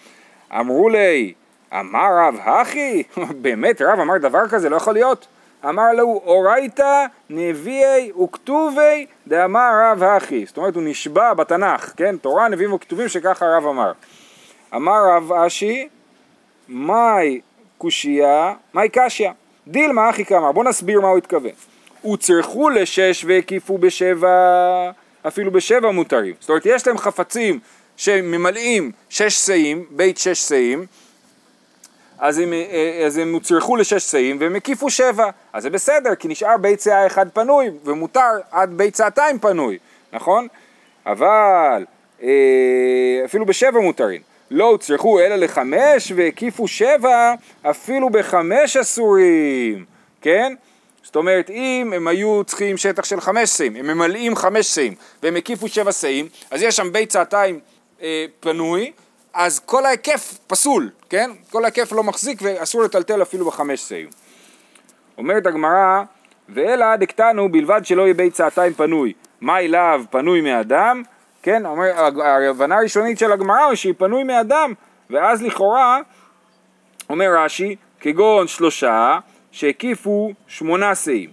אמרו 0.59 0.89
לי, 0.89 1.33
אמר 1.79 2.07
רב 2.17 2.35
הכי? 2.43 3.03
באמת 3.41 3.81
רב 3.81 3.99
אמר 3.99 4.17
דבר 4.17 4.47
כזה? 4.47 4.69
לא 4.69 4.75
יכול 4.75 4.93
להיות. 4.93 5.27
אמר 5.69 5.93
לו, 5.93 6.21
אורייתא 6.25 7.05
נביאי 7.29 8.11
וכתובי 8.11 9.05
דאמר 9.27 9.71
רב 9.83 10.03
הכי. 10.03 10.45
זאת 10.45 10.57
אומרת, 10.57 10.75
הוא 10.75 10.83
נשבע 10.85 11.33
בתנ"ך, 11.33 11.93
כן? 11.97 12.17
תורה, 12.17 12.49
נביאים 12.49 12.73
וכתובים 12.73 13.07
שככה 13.07 13.45
הרב 13.45 13.65
אמר. 13.65 13.91
אמר 14.75 15.01
רב 15.15 15.31
אשי, 15.33 15.87
מאי 16.69 17.41
קושייה, 17.77 18.53
מאי 18.73 18.89
קשיא. 18.91 19.29
דילמה 19.67 20.09
אחי 20.09 20.25
כאמר, 20.25 20.51
בוא 20.51 20.63
נסביר 20.63 21.01
מה 21.01 21.07
הוא 21.07 21.17
התכוון. 21.17 21.51
וצרכו 22.13 22.69
לשש 22.69 23.25
והקיפו 23.27 23.77
בשבע, 23.77 24.91
אפילו 25.27 25.51
בשבע 25.51 25.91
מותרים. 25.91 26.33
זאת 26.39 26.49
אומרת, 26.49 26.65
יש 26.65 26.87
להם 26.87 26.97
חפצים 26.97 27.59
שממלאים 27.97 28.91
שש 29.09 29.33
שאים, 29.33 29.85
בית 29.89 30.17
שש 30.17 30.39
שאים, 30.39 30.85
אז 32.21 32.39
הם, 32.39 32.53
אה, 32.53 33.03
אז 33.05 33.17
הם 33.17 33.33
הוצרכו 33.33 33.75
לשש 33.75 34.03
שאים 34.03 34.37
והם 34.39 34.55
הקיפו 34.55 34.89
שבע, 34.89 35.29
אז 35.53 35.63
זה 35.63 35.69
בסדר, 35.69 36.15
כי 36.15 36.27
נשאר 36.27 36.57
בית 36.57 36.81
שאה 36.81 37.07
אחד 37.07 37.29
פנוי, 37.29 37.69
ומותר 37.83 38.31
עד 38.51 38.69
בית 38.77 38.95
שעתיים 38.95 39.39
פנוי, 39.39 39.77
נכון? 40.13 40.47
אבל 41.05 41.85
אה, 42.23 43.21
אפילו 43.25 43.45
בשבע 43.45 43.79
מותרים. 43.79 44.21
לא 44.51 44.65
הוצרכו 44.65 45.19
אלא 45.19 45.35
לחמש 45.35 46.11
והקיפו 46.15 46.67
שבע, 46.67 47.33
אפילו 47.61 48.09
בחמש 48.09 48.77
אסורים, 48.77 49.85
כן? 50.21 50.53
זאת 51.03 51.15
אומרת, 51.15 51.49
אם 51.49 51.93
הם 51.95 52.07
היו 52.07 52.43
צריכים 52.43 52.77
שטח 52.77 53.03
של 53.03 53.21
חמש 53.21 53.49
שאים, 53.49 53.75
הם 53.75 53.87
ממלאים 53.87 54.35
חמש 54.35 54.67
שאים, 54.75 54.95
והם 55.23 55.35
הקיפו 55.35 55.67
שבע 55.67 55.91
שאים, 55.91 56.27
אז 56.51 56.61
יש 56.61 56.75
שם 56.75 56.91
בית 56.91 57.11
שעתיים 57.11 57.59
אה, 58.01 58.25
פנוי, 58.39 58.91
אז 59.33 59.59
כל 59.59 59.85
ההיקף 59.85 60.37
פסול, 60.47 60.89
כן? 61.11 61.31
כל 61.49 61.63
ההיקף 61.63 61.91
לא 61.91 62.03
מחזיק 62.03 62.39
ואסור 62.41 62.83
לטלטל 62.83 63.21
אפילו 63.21 63.45
בחמש 63.45 63.79
שאים. 63.79 64.09
אומרת 65.17 65.45
הגמרא, 65.45 66.03
ואלא 66.49 66.95
דקטנו 66.95 67.51
בלבד 67.51 67.81
שלא 67.83 68.01
יהיה 68.01 68.13
בית 68.13 68.35
שעתיים 68.35 68.73
פנוי. 68.73 69.13
מאי 69.41 69.67
לאו 69.67 69.99
פנוי 70.09 70.41
מאדם, 70.41 71.03
כן? 71.43 71.65
אומר, 71.65 71.91
ההבנה 72.21 72.77
הראשונית 72.77 73.19
של 73.19 73.31
הגמרא 73.31 73.65
היא 73.65 73.75
שהיא 73.75 73.93
פנוי 73.97 74.23
מאדם, 74.23 74.73
ואז 75.09 75.41
לכאורה, 75.41 75.99
אומר 77.09 77.27
רש"י, 77.37 77.75
כגון 77.99 78.47
שלושה 78.47 79.19
שהקיפו 79.51 80.33
שמונה 80.47 80.95
שאים. 80.95 81.29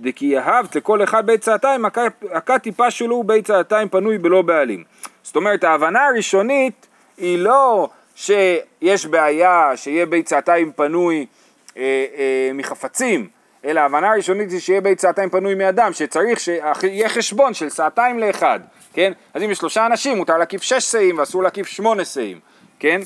דכי 0.00 0.26
יהבת 0.26 0.76
לכל 0.76 1.02
אחד 1.02 1.26
בית 1.26 1.40
צעתיים, 1.40 1.84
הכת 2.32 2.62
טיפה 2.62 2.90
שלו 2.90 3.24
בית 3.24 3.44
צעתיים 3.46 3.88
פנוי 3.88 4.18
בלא 4.18 4.42
בעלים. 4.42 4.84
זאת 5.22 5.36
אומרת, 5.36 5.64
ההבנה 5.64 6.06
הראשונית 6.06 6.86
היא 7.16 7.38
לא 7.38 7.88
שיש 8.16 9.06
בעיה 9.06 9.72
שיהיה 9.76 10.06
בית 10.06 10.26
צעתיים 10.26 10.72
פנוי 10.72 11.26
אה, 11.76 11.82
אה, 12.16 12.50
מחפצים, 12.54 13.28
אלא 13.64 13.80
ההבנה 13.80 14.12
הראשונית 14.12 14.50
היא 14.50 14.60
שיהיה 14.60 14.80
בית 14.80 14.98
צעתיים 14.98 15.30
פנוי 15.30 15.54
מאדם, 15.54 15.92
שצריך 15.92 16.40
שיהיה 16.40 17.08
חשבון 17.08 17.54
של 17.54 17.68
סעתיים 17.68 18.18
לאחד, 18.18 18.60
כן? 18.92 19.12
אז 19.34 19.42
אם 19.42 19.50
יש 19.50 19.58
שלושה 19.58 19.86
אנשים 19.86 20.16
מותר 20.16 20.36
להקיף 20.36 20.62
שש 20.62 20.84
שאים 20.84 21.18
ואסור 21.18 21.42
להקיף 21.42 21.66
שמונה 21.66 22.04
שאים, 22.04 22.40
כן? 22.78 23.00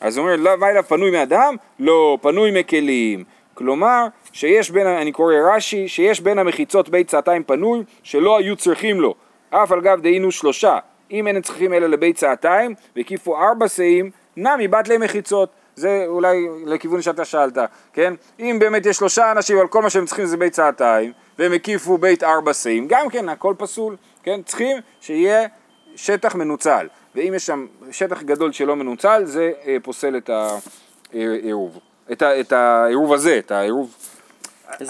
אז 0.00 0.16
הוא 0.16 0.26
אומר, 0.26 0.36
לא, 0.36 0.56
מה 0.56 0.70
אליו 0.70 0.84
פנוי 0.88 1.10
מאדם? 1.10 1.56
לא, 1.78 2.18
פנוי 2.22 2.60
מכלים. 2.60 3.24
כלומר, 3.54 4.06
שיש 4.32 4.70
בין, 4.70 4.86
אני 4.86 5.12
קורא 5.12 5.34
רש"י, 5.54 5.88
שיש 5.88 6.20
בין 6.20 6.38
המחיצות 6.38 6.88
בית 6.88 7.08
צעתיים 7.08 7.44
פנוי, 7.44 7.82
שלא 8.02 8.38
היו 8.38 8.56
צריכים 8.56 9.00
לו. 9.00 9.14
אף 9.50 9.72
על 9.72 9.80
גב 9.80 10.00
דהינו 10.00 10.32
שלושה. 10.32 10.78
אם 11.10 11.26
אין 11.26 11.42
צריכים 11.42 11.72
אלא 11.72 11.86
לבית 11.86 12.16
צעתיים, 12.16 12.74
והקיפו 12.96 13.36
ארבע 13.36 13.68
שאים, 13.68 14.10
נמי 14.36 14.68
בת 14.68 14.88
להם 14.88 15.00
מחיצות. 15.00 15.48
זה 15.76 16.04
אולי 16.06 16.36
לכיוון 16.66 17.02
שאתה 17.02 17.24
שאלת, 17.24 17.58
כן? 17.92 18.14
אם 18.40 18.56
באמת 18.60 18.86
יש 18.86 18.96
שלושה 18.96 19.30
אנשים, 19.32 19.58
אבל 19.58 19.66
כל 19.68 19.82
מה 19.82 19.90
שהם 19.90 20.06
צריכים 20.06 20.26
זה 20.26 20.36
בית 20.36 20.52
צעתיים, 20.52 21.12
והם 21.38 21.52
הקיפו 21.52 21.98
בית 21.98 22.22
ארבע 22.22 22.54
שאים, 22.54 22.88
גם 22.88 23.08
כן, 23.08 23.28
הכל 23.28 23.54
פסול, 23.58 23.96
כן? 24.22 24.40
צריכים 24.42 24.76
שיהיה 25.00 25.46
שטח 25.96 26.34
מנוצל, 26.34 26.86
ואם 27.14 27.32
יש 27.36 27.46
שם 27.46 27.66
שטח 27.90 28.22
גדול 28.22 28.52
שלא 28.52 28.76
מנוצל, 28.76 29.22
זה 29.24 29.52
אה, 29.66 29.76
פוסל 29.82 30.16
את 30.16 30.30
העירוב. 31.12 31.78
את, 32.12 32.22
ה, 32.22 32.40
את 32.40 32.52
העירוב 32.52 33.12
הזה, 33.12 33.38
את 33.38 33.50
העירוב... 33.50 33.94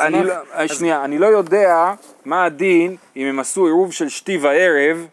אני 0.00 0.18
מה- 0.18 0.24
לא, 0.24 0.34
אז- 0.52 0.70
שנייה, 0.70 1.04
אני 1.04 1.18
לא 1.18 1.26
יודע 1.26 1.92
מה 2.24 2.44
הדין 2.44 2.96
אם 3.16 3.26
הם 3.26 3.38
עשו 3.38 3.64
עירוב 3.66 3.92
של 3.92 4.08
שתי 4.08 4.36
וערב 4.38 5.06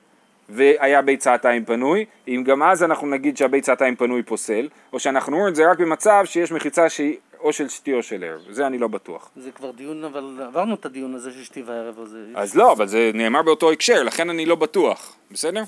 והיה 0.49 1.01
בית 1.01 1.19
צעתיים 1.19 1.65
פנוי, 1.65 2.05
אם 2.27 2.43
גם 2.45 2.63
אז 2.63 2.83
אנחנו 2.83 3.07
נגיד 3.07 3.37
שהבית 3.37 3.63
צעתיים 3.63 3.95
פנוי 3.95 4.23
פוסל, 4.23 4.69
או 4.93 4.99
שאנחנו 4.99 5.33
אומרים 5.33 5.51
את 5.51 5.55
זה 5.55 5.71
רק 5.71 5.79
במצב 5.79 6.21
שיש 6.25 6.51
מחיצה 6.51 6.89
שהיא 6.89 7.17
או 7.39 7.53
של 7.53 7.69
שתי 7.69 7.93
או 7.93 8.03
של 8.03 8.23
ערב, 8.23 8.41
זה 8.49 8.67
אני 8.67 8.77
לא 8.77 8.87
בטוח. 8.87 9.31
זה 9.35 9.51
כבר 9.51 9.71
דיון, 9.71 10.03
אבל 10.03 10.41
עברנו 10.47 10.75
את 10.75 10.85
הדיון 10.85 11.15
הזה 11.15 11.31
של 11.31 11.43
שתי 11.43 11.61
וערב 11.61 11.99
הזה. 11.99 12.25
אז 12.35 12.55
לא, 12.55 12.71
אבל 12.71 12.87
זה 12.87 13.11
נאמר 13.13 13.41
באותו 13.41 13.71
הקשר, 13.71 14.03
לכן 14.03 14.29
אני 14.29 14.45
לא 14.45 14.55
בטוח, 14.55 15.15
בסדר? 15.31 15.63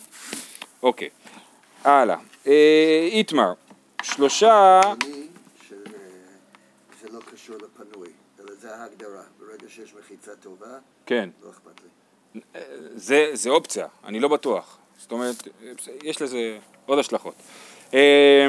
אוקיי, 0.83 1.09
הלאה. 1.83 2.17
אה, 2.47 3.07
איתמר, 3.11 3.53
שלושה... 4.01 4.81
אני, 4.85 5.27
שזה 5.67 7.07
לא 7.11 7.19
קשור 7.33 7.55
לפנוי, 7.55 8.09
אלא 8.39 8.51
זה 8.59 8.75
ההגדרה. 8.75 9.23
ברגע 9.39 9.69
שיש 9.69 9.93
מחיצה 9.99 10.31
טובה, 10.35 10.77
כן. 11.05 11.29
לא 11.43 11.49
אכפת 11.49 11.81
לי. 11.83 12.00
זה, 12.95 13.29
זה 13.33 13.49
אופציה, 13.49 13.87
אני 14.05 14.19
לא 14.19 14.27
בטוח. 14.27 14.77
זאת 14.97 15.11
אומרת, 15.11 15.47
יש 16.03 16.21
לזה 16.21 16.57
עוד 16.85 16.99
השלכות. 16.99 17.33
אה, 17.93 18.47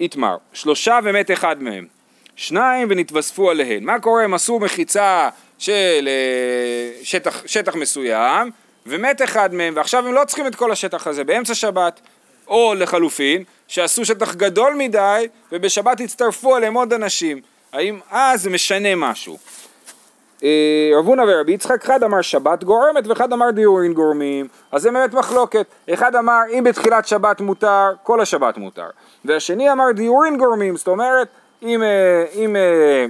איתמר, 0.00 0.36
שלושה 0.52 0.98
ומת 1.04 1.30
אחד 1.30 1.62
מהם. 1.62 1.86
שניים 2.36 2.88
ונתווספו 2.90 3.50
עליהן. 3.50 3.84
מה 3.84 4.00
קורה? 4.00 4.24
הם 4.24 4.34
עשו 4.34 4.58
מחיצה 4.58 5.28
של 5.58 6.08
אה, 6.08 7.04
שטח, 7.04 7.46
שטח 7.46 7.74
מסוים, 7.74 8.50
ומת 8.86 9.22
אחד 9.22 9.54
מהם, 9.54 9.72
ועכשיו 9.76 10.06
הם 10.06 10.14
לא 10.14 10.24
צריכים 10.24 10.46
את 10.46 10.54
כל 10.54 10.72
השטח 10.72 11.06
הזה 11.06 11.24
באמצע 11.24 11.54
שבת. 11.54 12.00
או 12.48 12.74
לחלופין, 12.74 13.44
שעשו 13.68 14.04
שטח 14.04 14.34
גדול 14.34 14.74
מדי, 14.74 15.28
ובשבת 15.52 16.00
הצטרפו 16.00 16.56
עליהם 16.56 16.74
עוד 16.74 16.92
אנשים. 16.92 17.40
האם 17.72 17.98
אז 18.10 18.42
זה 18.42 18.50
משנה 18.50 18.94
משהו? 18.94 19.38
אה, 20.44 20.90
רב 20.98 21.06
הונא 21.06 21.24
ורבי 21.28 21.52
יצחק, 21.52 21.84
אחד 21.84 22.02
אמר 22.02 22.20
שבת 22.20 22.64
גורמת 22.64 23.06
ואחד 23.06 23.32
אמר 23.32 23.50
דיורין 23.50 23.92
גורמים, 23.92 24.48
אז 24.72 24.82
זה 24.82 24.90
באמת 24.90 25.14
מחלוקת. 25.14 25.66
אחד 25.94 26.14
אמר 26.14 26.40
אם 26.58 26.64
בתחילת 26.64 27.06
שבת 27.06 27.40
מותר, 27.40 27.92
כל 28.02 28.20
השבת 28.20 28.56
מותר. 28.58 28.86
והשני 29.24 29.72
אמר 29.72 29.92
דיורין 29.94 30.38
גורמים, 30.38 30.76
זאת 30.76 30.88
אומרת, 30.88 31.28
אם... 31.62 31.82
אה, 31.82 32.24
אם 32.34 32.56
אה, 32.56 33.06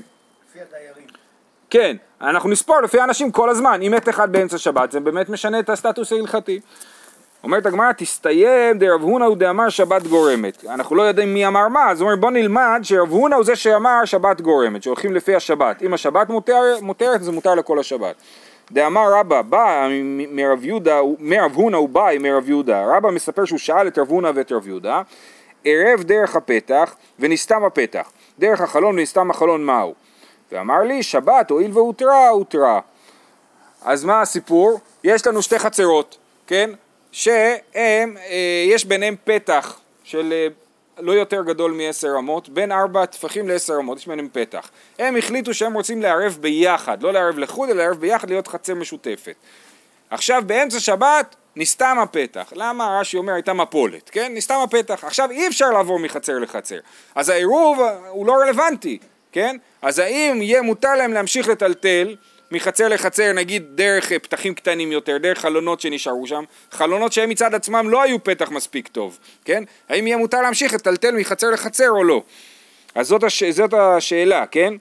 לפי 0.48 0.58
הדיירים. 0.60 1.06
כן, 1.70 1.96
אנחנו 2.20 2.48
נספור 2.48 2.80
לפי 2.80 3.00
האנשים 3.00 3.32
כל 3.32 3.50
הזמן, 3.50 3.80
אם 3.82 3.92
מת 3.96 4.08
אחד 4.08 4.32
באמצע 4.32 4.58
שבת 4.58 4.92
זה 4.92 5.00
באמת 5.00 5.28
משנה 5.28 5.58
את 5.58 5.70
הסטטוס 5.70 6.12
ההלכתי. 6.12 6.60
אומרת 7.44 7.66
הגמרא, 7.66 7.92
תסתיים 7.92 8.78
דרב 8.78 9.02
הונא 9.02 9.24
הוא 9.24 9.36
דאמר 9.36 9.68
שבת 9.68 10.02
גורמת. 10.02 10.64
אנחנו 10.64 10.96
לא 10.96 11.02
יודעים 11.02 11.34
מי 11.34 11.46
אמר 11.46 11.68
מה, 11.68 11.90
אז 11.90 12.00
הוא 12.00 12.10
אומר 12.10 12.20
בוא 12.20 12.30
נלמד 12.30 12.80
שרב 12.82 13.10
הונא 13.10 13.34
הוא 13.34 13.44
זה 13.44 13.56
שאמר 13.56 14.04
שבת 14.04 14.40
גורמת, 14.40 14.82
שהולכים 14.82 15.14
לפי 15.14 15.34
השבת. 15.34 15.82
אם 15.82 15.94
השבת 15.94 16.28
מותר, 16.28 16.62
מותרת, 16.82 17.22
זה 17.22 17.32
מותר 17.32 17.54
לכל 17.54 17.78
השבת. 17.78 18.14
דאמר 18.72 19.12
רבא, 19.12 19.42
בא 19.42 19.88
מרב 20.30 20.64
יהודה, 20.64 21.00
מרב 21.18 21.52
הונא 21.54 21.76
הוא 21.76 21.88
בא 21.88 22.08
מרב 22.20 22.48
יהודה. 22.48 22.84
רבא 22.96 23.10
מספר 23.10 23.44
שהוא 23.44 23.58
שאל 23.58 23.88
את 23.88 23.98
רב 23.98 24.08
הונא 24.08 24.30
ואת 24.34 24.52
רב 24.52 24.68
יהודה, 24.68 25.02
ערב 25.64 26.02
דרך 26.02 26.36
הפתח 26.36 26.94
ונסתם 27.18 27.64
הפתח. 27.64 28.10
דרך 28.38 28.60
החלון 28.60 28.98
ונסתם 28.98 29.30
החלון 29.30 29.64
מהו? 29.64 29.94
ואמר 30.52 30.82
לי, 30.82 31.02
שבת 31.02 31.50
הואיל 31.50 31.70
והותרה, 31.74 32.28
הותרה. 32.28 32.80
אז 33.84 34.04
מה 34.04 34.20
הסיפור? 34.20 34.80
יש 35.04 35.26
לנו 35.26 35.42
שתי 35.42 35.58
חצרות, 35.58 36.18
כן? 36.46 36.70
שהם, 37.12 38.16
אה, 38.16 38.64
יש 38.66 38.84
ביניהם 38.84 39.16
פתח 39.24 39.80
של 40.04 40.32
אה, 40.32 40.46
לא 40.98 41.12
יותר 41.12 41.42
גדול 41.42 41.72
מעשר 41.72 42.14
אמות, 42.18 42.48
בין 42.48 42.72
ארבע 42.72 43.06
טפחים 43.06 43.48
לעשר 43.48 43.74
אמות, 43.80 43.98
יש 43.98 44.06
ביניהם 44.06 44.28
פתח. 44.32 44.70
הם 44.98 45.16
החליטו 45.16 45.54
שהם 45.54 45.74
רוצים 45.74 46.02
לערב 46.02 46.38
ביחד, 46.40 47.02
לא 47.02 47.12
לערב 47.12 47.38
לחוד, 47.38 47.70
אלא 47.70 47.82
לערב 47.82 48.00
ביחד, 48.00 48.30
להיות 48.30 48.48
חצר 48.48 48.74
משותפת. 48.74 49.34
עכשיו 50.10 50.42
באמצע 50.46 50.80
שבת 50.80 51.36
נסתם 51.56 51.96
הפתח. 52.02 52.52
למה 52.56 52.98
רש"י 53.00 53.16
אומר 53.16 53.32
הייתה 53.32 53.52
מפולת, 53.52 54.10
כן? 54.10 54.32
נסתם 54.34 54.54
הפתח. 54.64 55.04
עכשיו 55.04 55.30
אי 55.30 55.46
אפשר 55.46 55.70
לעבור 55.70 55.98
מחצר 55.98 56.38
לחצר. 56.38 56.78
אז 57.14 57.28
העירוב 57.28 57.80
אה, 57.80 58.08
הוא 58.08 58.26
לא 58.26 58.32
רלוונטי, 58.32 58.98
כן? 59.32 59.56
אז 59.82 59.98
האם 59.98 60.42
יהיה 60.42 60.62
מותר 60.62 60.94
להם 60.94 61.12
להמשיך 61.12 61.48
לטלטל 61.48 62.16
מחצר 62.52 62.88
לחצר, 62.88 63.32
נגיד 63.32 63.64
דרך 63.74 64.12
אה, 64.12 64.18
פתחים 64.18 64.54
קטנים 64.54 64.92
יותר, 64.92 65.18
דרך 65.18 65.38
חלונות 65.38 65.80
שנשארו 65.80 66.26
שם, 66.26 66.44
חלונות 66.70 67.12
שהם 67.12 67.28
מצד 67.28 67.54
עצמם 67.54 67.90
לא 67.90 68.02
היו 68.02 68.24
פתח 68.24 68.50
מספיק 68.50 68.88
טוב, 68.88 69.18
כן? 69.44 69.64
האם 69.88 70.06
יהיה 70.06 70.16
מותר 70.16 70.40
להמשיך 70.40 70.74
לטלטל 70.74 71.14
מחצר 71.14 71.50
לחצר 71.50 71.90
או 71.90 72.04
לא? 72.04 72.22
אז 72.94 73.06
זאת, 73.06 73.24
הש... 73.24 73.42
זאת 73.42 73.74
השאלה, 73.74 74.44
כן? 74.46 74.74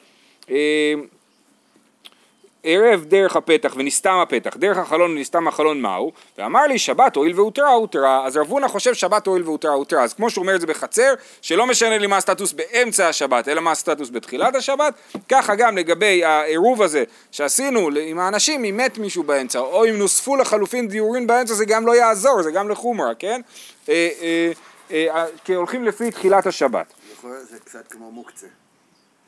אה, 2.65 2.71
ערב 2.71 3.05
דרך 3.05 3.35
הפתח 3.35 3.73
ונסתם 3.77 4.17
הפתח, 4.23 4.57
דרך 4.57 4.77
החלון 4.77 5.11
ונסתם 5.11 5.47
החלון 5.47 5.81
מהו? 5.81 6.11
ואמר 6.37 6.67
לי 6.67 6.79
שבת 6.79 7.15
הואיל 7.15 7.39
והותרה 7.39 7.69
הותרה, 7.69 8.25
אז 8.25 8.37
רב 8.37 8.47
הונא 8.47 8.67
חושב 8.67 8.93
שבת 8.93 9.27
הואיל 9.27 9.43
והותרה 9.43 9.71
הותרה, 9.71 10.03
אז 10.03 10.13
כמו 10.13 10.29
שהוא 10.29 10.41
אומר 10.41 10.55
את 10.55 10.61
זה 10.61 10.67
בחצר, 10.67 11.13
שלא 11.41 11.65
משנה 11.65 11.97
לי 11.97 12.07
מה 12.07 12.17
הסטטוס 12.17 12.53
באמצע 12.53 13.07
השבת, 13.07 13.47
אלא 13.47 13.61
מה 13.61 13.71
הסטטוס 13.71 14.09
בתחילת 14.09 14.55
השבת, 14.55 14.93
ככה 15.29 15.55
גם 15.55 15.77
לגבי 15.77 16.23
העירוב 16.23 16.81
הזה 16.81 17.03
שעשינו 17.31 17.89
עם 18.01 18.19
האנשים, 18.19 18.63
אם 18.63 18.77
מת 18.77 18.97
מישהו 18.97 19.23
באמצע, 19.23 19.59
או 19.59 19.85
אם 19.85 19.97
נוספו 19.97 20.35
לחלופין 20.35 20.87
דיורין 20.87 21.27
באמצע, 21.27 21.53
זה 21.53 21.65
גם 21.65 21.87
לא 21.87 21.95
יעזור, 21.95 22.43
זה 22.43 22.51
גם 22.51 22.69
לחומרה, 22.69 23.15
כן? 23.15 23.41
אה, 23.89 24.09
אה, 24.21 24.51
אה, 24.91 25.25
כי 25.43 25.53
הולכים 25.53 25.83
לפי 25.83 26.11
תחילת 26.11 26.47
השבת. 26.47 26.93
זה 27.21 27.59
קצת 27.59 27.87
כמו 27.91 28.11
מוקצה. 28.11 28.47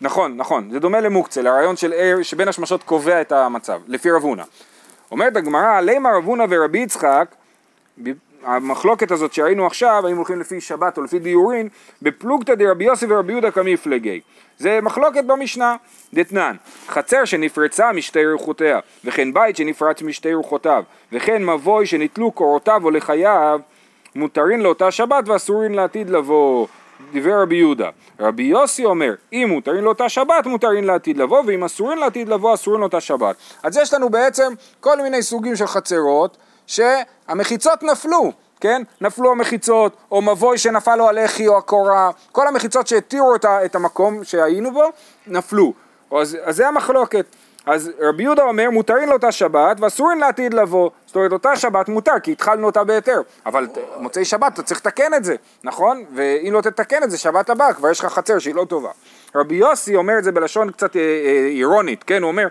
נכון, 0.01 0.37
נכון, 0.37 0.69
זה 0.71 0.79
דומה 0.79 0.99
למוקצה, 0.99 1.41
לרעיון 1.41 1.77
של 1.77 1.93
ער 1.93 2.23
שבין 2.23 2.47
השמשות 2.47 2.83
קובע 2.83 3.21
את 3.21 3.31
המצב, 3.31 3.81
לפי 3.87 4.11
רב 4.11 4.21
הונא. 4.21 4.43
אומרת 5.11 5.35
הגמרא, 5.35 5.81
לימה 5.81 6.09
רב 6.17 6.25
הונא 6.25 6.45
ורבי 6.49 6.79
יצחק, 6.79 7.35
המחלוקת 8.43 9.11
הזאת 9.11 9.33
שראינו 9.33 9.65
עכשיו, 9.65 10.03
האם 10.07 10.17
הולכים 10.17 10.39
לפי 10.39 10.61
שבת 10.61 10.97
או 10.97 11.03
לפי 11.03 11.19
דיורין, 11.19 11.69
בפלוגתא 12.01 12.55
דרבי 12.55 12.83
יוסי 12.83 13.05
ורבי 13.09 13.31
יהודה 13.31 13.51
כמפלגי. 13.51 14.21
זה 14.57 14.79
מחלוקת 14.81 15.23
במשנה, 15.23 15.75
דתנן, 16.13 16.55
חצר 16.87 17.25
שנפרצה 17.25 17.91
משתי 17.91 18.25
רוחותיה, 18.25 18.79
וכן 19.05 19.33
בית 19.33 19.55
שנפרץ 19.55 20.01
משתי 20.01 20.33
רוחותיו, 20.33 20.83
וכן 21.11 21.45
מבוי 21.45 21.85
שנתלו 21.85 22.31
קורותיו 22.31 22.81
או 22.83 22.91
לחייו, 22.91 23.59
מותרין 24.15 24.61
לאותה 24.61 24.91
שבת 24.91 25.27
ואסורין 25.27 25.73
לעתיד 25.73 26.09
לבוא. 26.09 26.67
דיבר 27.11 27.41
רבי 27.41 27.55
יהודה. 27.55 27.89
רבי 28.19 28.43
יוסי 28.43 28.85
אומר, 28.85 29.13
אם 29.33 29.47
מותרין 29.49 29.83
לאותה 29.83 30.09
שבת, 30.09 30.45
מותרין 30.45 30.83
לעתיד 30.83 31.17
לבוא, 31.17 31.43
ואם 31.47 31.63
אסורין 31.63 31.97
לעתיד 31.97 32.29
לבוא, 32.29 32.53
אסורין 32.53 32.81
לאותה 32.81 33.01
שבת. 33.01 33.35
אז 33.63 33.77
יש 33.77 33.93
לנו 33.93 34.09
בעצם 34.09 34.53
כל 34.79 35.01
מיני 35.01 35.23
סוגים 35.23 35.55
של 35.55 35.67
חצרות, 35.67 36.37
שהמחיצות 36.67 37.83
נפלו, 37.83 38.31
כן? 38.59 38.81
נפלו 39.01 39.31
המחיצות, 39.31 39.95
או 40.11 40.21
מבוי 40.21 40.57
שנפל 40.57 40.95
לו 40.95 41.09
הלחי 41.09 41.47
או 41.47 41.57
הקורה, 41.57 42.11
כל 42.31 42.47
המחיצות 42.47 42.87
שהתירו 42.87 43.35
את 43.65 43.75
המקום 43.75 44.23
שהיינו 44.23 44.71
בו, 44.71 44.83
נפלו. 45.27 45.73
אז, 46.11 46.37
אז 46.43 46.55
זה 46.55 46.67
המחלוקת. 46.67 47.25
אז 47.65 47.91
רבי 47.99 48.23
יהודה 48.23 48.43
אומר, 48.43 48.69
מותרין 48.69 49.09
לאותה 49.09 49.31
שבת 49.31 49.79
ואסורין 49.79 50.19
לעתיד 50.19 50.53
לבוא. 50.53 50.89
זאת 51.05 51.15
אומרת, 51.15 51.31
אותה 51.31 51.55
שבת 51.55 51.89
מותר, 51.89 52.19
כי 52.23 52.31
התחלנו 52.31 52.65
אותה 52.65 52.83
בהיתר. 52.83 53.21
אבל 53.45 53.67
מוצאי 53.97 54.25
שבת 54.25 54.53
אתה 54.53 54.63
צריך 54.63 54.79
לתקן 54.79 55.13
את 55.13 55.23
זה, 55.23 55.35
נכון? 55.63 56.03
ואם 56.15 56.53
לא 56.53 56.61
תתקן 56.61 57.03
את 57.03 57.11
זה, 57.11 57.17
שבת 57.17 57.49
הבאה, 57.49 57.73
כבר 57.73 57.89
יש 57.89 57.99
לך 57.99 58.05
חצר 58.05 58.39
שהיא 58.39 58.55
לא 58.55 58.65
טובה. 58.65 58.89
רבי 59.35 59.55
יוסי 59.55 59.95
אומר 59.95 60.17
את 60.17 60.23
זה 60.23 60.31
בלשון 60.31 60.71
קצת 60.71 60.95
אה, 60.95 61.01
אה, 61.01 61.47
אירונית, 61.47 62.03
כן? 62.03 62.21
הוא 62.21 62.31
אומר, 62.31 62.47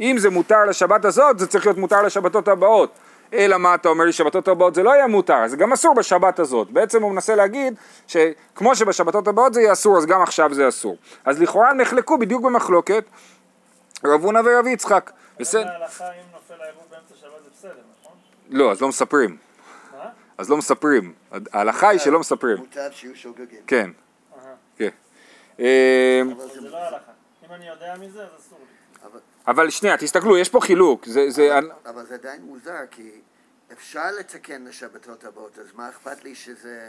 אם 0.00 0.16
זה 0.18 0.30
מותר 0.30 0.64
לשבת 0.64 1.04
הזאת, 1.04 1.38
זה 1.38 1.46
צריך 1.46 1.66
להיות 1.66 1.78
מותר 1.78 2.02
לשבתות 2.02 2.48
הבאות. 2.48 2.90
אלא 3.34 3.58
מה 3.58 3.74
אתה 3.74 3.88
אומר 3.88 4.04
לי 4.04 4.12
שבתות 4.12 4.48
הבאות 4.48 4.74
זה 4.74 4.82
לא 4.82 4.90
יהיה 4.90 5.06
מותר, 5.06 5.46
זה 5.46 5.56
גם 5.56 5.72
אסור 5.72 5.94
בשבת 5.94 6.38
הזאת. 6.38 6.70
בעצם 6.70 7.02
הוא 7.02 7.12
מנסה 7.12 7.34
להגיד 7.34 7.74
שכמו 8.06 8.76
שבשבתות 8.76 9.28
הבאות 9.28 9.54
זה 9.54 9.60
יהיה 9.60 9.72
אסור, 9.72 9.98
אז 9.98 10.06
גם 10.06 10.22
עכשיו 10.22 10.54
זה 10.54 10.68
אסור. 10.68 10.96
אז 11.24 11.40
לכאורה 11.40 11.72
נחלקו 11.72 12.18
בדיוק 12.18 12.42
במחלוקת 12.42 13.04
רב 14.04 14.24
הונא 14.24 14.38
ורב 14.44 14.66
יצחק. 14.66 15.10
בסדר? 15.40 15.84
נכון? 18.02 18.16
לא, 18.50 18.72
אז 18.72 18.80
לא 18.80 18.88
מספרים. 18.88 19.36
אז 20.38 20.50
לא 20.50 20.56
מספרים. 20.56 21.14
ההלכה 21.52 21.88
היא 21.88 21.98
שלא 21.98 22.20
מספרים. 22.20 22.56
מוטב 22.56 22.88
שיהיו 22.92 23.16
שוגגים. 23.16 23.60
כן. 23.66 23.90
כן. 24.76 24.88
אה, 25.60 26.22
אבל 26.36 26.48
זה 26.54 26.60
לא 26.60 26.76
הלכה. 26.76 27.12
אם 27.46 27.52
אני 27.54 27.68
יודע 27.68 27.94
מזה 28.00 28.22
אז 28.22 28.28
אסור 28.40 28.58
לי. 28.58 29.08
אבל- 29.46 29.70
שנייה, 29.70 29.96
תסתכלו, 29.96 30.36
יש 30.38 30.48
פה 30.48 30.60
חילוק. 30.60 31.06
זה, 31.06 31.30
זה, 31.30 31.58
אבל 31.86 32.06
זה 32.06 32.14
עדיין 32.14 32.42
מוזר, 32.42 32.78
כי 32.90 33.10
אפשר 33.72 34.10
לתקן 34.18 34.64
לשבתות 34.64 35.24
הבאות, 35.24 35.58
אז 35.58 35.66
מה 35.74 35.88
אכפת 35.88 36.24
לי 36.24 36.34
שזה 36.34 36.88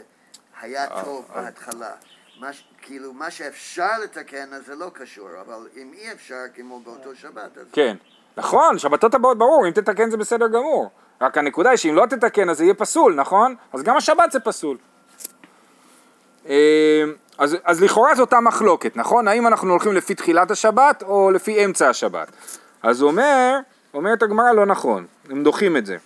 היה 0.60 1.02
טוב 1.04 1.28
בהתחלה? 1.34 1.90
מה 2.40 2.48
כאילו, 2.82 3.12
מה 3.12 3.30
שאפשר 3.30 3.98
לתקן, 4.04 4.52
אז 4.52 4.66
זה 4.66 4.74
לא 4.74 4.90
קשור, 4.94 5.28
אבל 5.40 5.68
אם 5.76 5.90
אי 5.94 6.12
אפשר, 6.12 6.34
כמו 6.54 6.80
באותו 6.80 7.14
שבת, 7.14 7.58
אז... 7.58 7.66
כן. 7.72 7.96
נכון, 8.36 8.78
שבתות 8.78 9.14
הבאות 9.14 9.38
ברור, 9.38 9.66
אם 9.66 9.70
תתקן 9.70 10.10
זה 10.10 10.16
בסדר 10.16 10.48
גמור. 10.48 10.90
רק 11.20 11.38
הנקודה 11.38 11.70
היא 11.70 11.76
שאם 11.76 11.94
לא 11.94 12.06
תתקן 12.06 12.50
אז 12.50 12.58
זה 12.58 12.64
יהיה 12.64 12.74
פסול, 12.74 13.14
נכון? 13.14 13.54
אז 13.72 13.82
גם 13.82 13.96
השבת 13.96 14.32
זה 14.32 14.40
פסול. 14.40 14.76
אה, 16.48 17.04
אז, 17.38 17.56
אז 17.64 17.82
לכאורה 17.82 18.14
זו 18.14 18.22
אותה 18.22 18.40
מחלוקת, 18.40 18.96
נכון? 18.96 19.28
האם 19.28 19.46
אנחנו 19.46 19.70
הולכים 19.70 19.92
לפי 19.92 20.14
תחילת 20.14 20.50
השבת 20.50 21.02
או 21.02 21.30
לפי 21.30 21.64
אמצע 21.64 21.88
השבת? 21.88 22.28
אז 22.82 23.00
הוא 23.00 23.10
אומר, 23.10 23.58
אומרת 23.94 24.22
הגמרא 24.22 24.52
לא 24.52 24.66
נכון, 24.66 25.06
הם 25.30 25.44
דוחים 25.44 25.76
את 25.76 25.86
זה. 25.86 25.96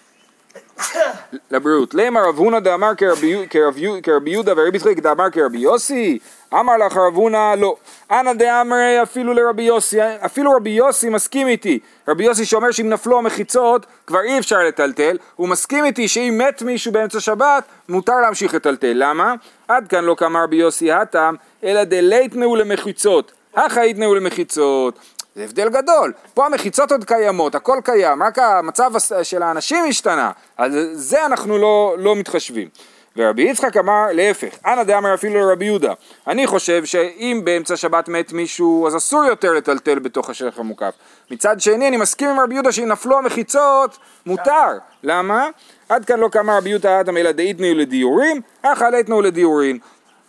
לבריאות. 1.51 1.95
למה 1.95 2.21
רב 2.21 2.39
הונא 2.39 2.59
דאמר 2.59 2.93
כרבי- 2.95 3.47
יהודה 4.27 4.53
ורבי 4.57 4.77
יצחק 4.77 4.99
דאמר 4.99 5.31
כרבי 5.31 5.59
יוסי? 5.59 6.19
אמר 6.55 6.77
לך 6.77 6.97
רב 6.97 7.15
הונא 7.15 7.55
לא. 7.59 7.77
אנא 8.11 8.33
דאמרי 8.33 9.03
אפילו 9.03 9.35
לרבי 9.35 9.63
יוסי, 9.63 9.99
אפילו 10.25 10.53
רבי 10.53 10.71
יוסי 10.71 11.09
מסכים 11.09 11.47
איתי. 11.49 11.79
רבי 12.09 12.25
יוסי 12.25 12.45
שאומר 12.45 12.71
שאם 12.71 12.89
נפלו 12.89 13.19
המחיצות 13.19 13.87
כבר 14.07 14.21
אי 14.21 14.39
אפשר 14.39 14.59
לטלטל, 14.59 15.17
הוא 15.37 15.49
מסכים 15.49 15.85
איתי 15.85 16.09
שאם 16.09 16.41
מת 16.49 16.63
מישהו 16.63 16.93
באמצע 16.93 17.21
שבת 17.21 17.65
מותר 17.89 18.17
להמשיך 18.21 18.55
לטלטל. 18.55 18.93
למה? 18.95 19.35
עד 19.69 19.89
כאן 19.89 20.05
לא 20.05 20.15
כאמר 20.19 20.43
רבי 20.43 20.57
יוסי 20.57 20.93
הטעם, 20.93 21.35
אלא 21.65 21.85
דלייתנאו 21.85 22.57
למחיצות. 22.57 23.33
הכאיתנאו 23.57 24.15
למחיצות. 24.15 24.99
זה 25.39 25.45
הבדל 25.45 25.69
גדול, 25.69 26.13
פה 26.35 26.47
המחיצות 26.47 26.93
עוד 26.93 27.05
קיימות, 27.05 27.55
הכל 27.55 27.79
קיים, 27.85 28.23
רק 28.23 28.39
המצב 28.39 28.93
של 29.23 29.43
האנשים 29.43 29.85
השתנה, 29.89 30.31
אז 30.57 30.73
זה 30.93 31.27
אנחנו 31.27 31.59
לא, 31.59 31.97
לא 31.99 32.17
מתחשבים. 32.17 32.69
ורבי 33.17 33.43
יצחק 33.43 33.77
אמר 33.77 34.07
להפך, 34.13 34.55
אנא 34.67 34.83
דאמר 34.83 35.15
אפילו 35.15 35.41
לרבי 35.41 35.65
יהודה, 35.65 35.93
אני 36.27 36.47
חושב 36.47 36.85
שאם 36.85 37.41
באמצע 37.45 37.77
שבת 37.77 38.09
מת 38.09 38.33
מישהו 38.33 38.87
אז 38.87 38.97
אסור 38.97 39.25
יותר 39.25 39.53
לטלטל 39.53 39.99
בתוך 39.99 40.31
השטח 40.31 40.59
המוקף. 40.59 40.95
מצד 41.31 41.61
שני 41.61 41.89
אני 41.89 41.97
מסכים 41.97 42.29
עם 42.29 42.41
רבי 42.41 42.55
יהודה 42.55 42.73
שאם 42.73 42.89
נפלו 42.89 43.19
המחיצות 43.19 43.99
מותר, 44.27 44.79
למה? 45.03 45.49
עד 45.89 46.05
כאן 46.05 46.21
לא 46.21 46.29
כאמר 46.29 46.57
רבי 46.57 46.71
יהודה 46.71 47.01
אדם 47.01 47.17
אלא 47.17 47.33
דאיתנו 47.33 47.67
לדיורים, 47.75 48.41
אך 48.63 48.83
עליתנו 48.83 49.23
לדיורין. 49.23 49.79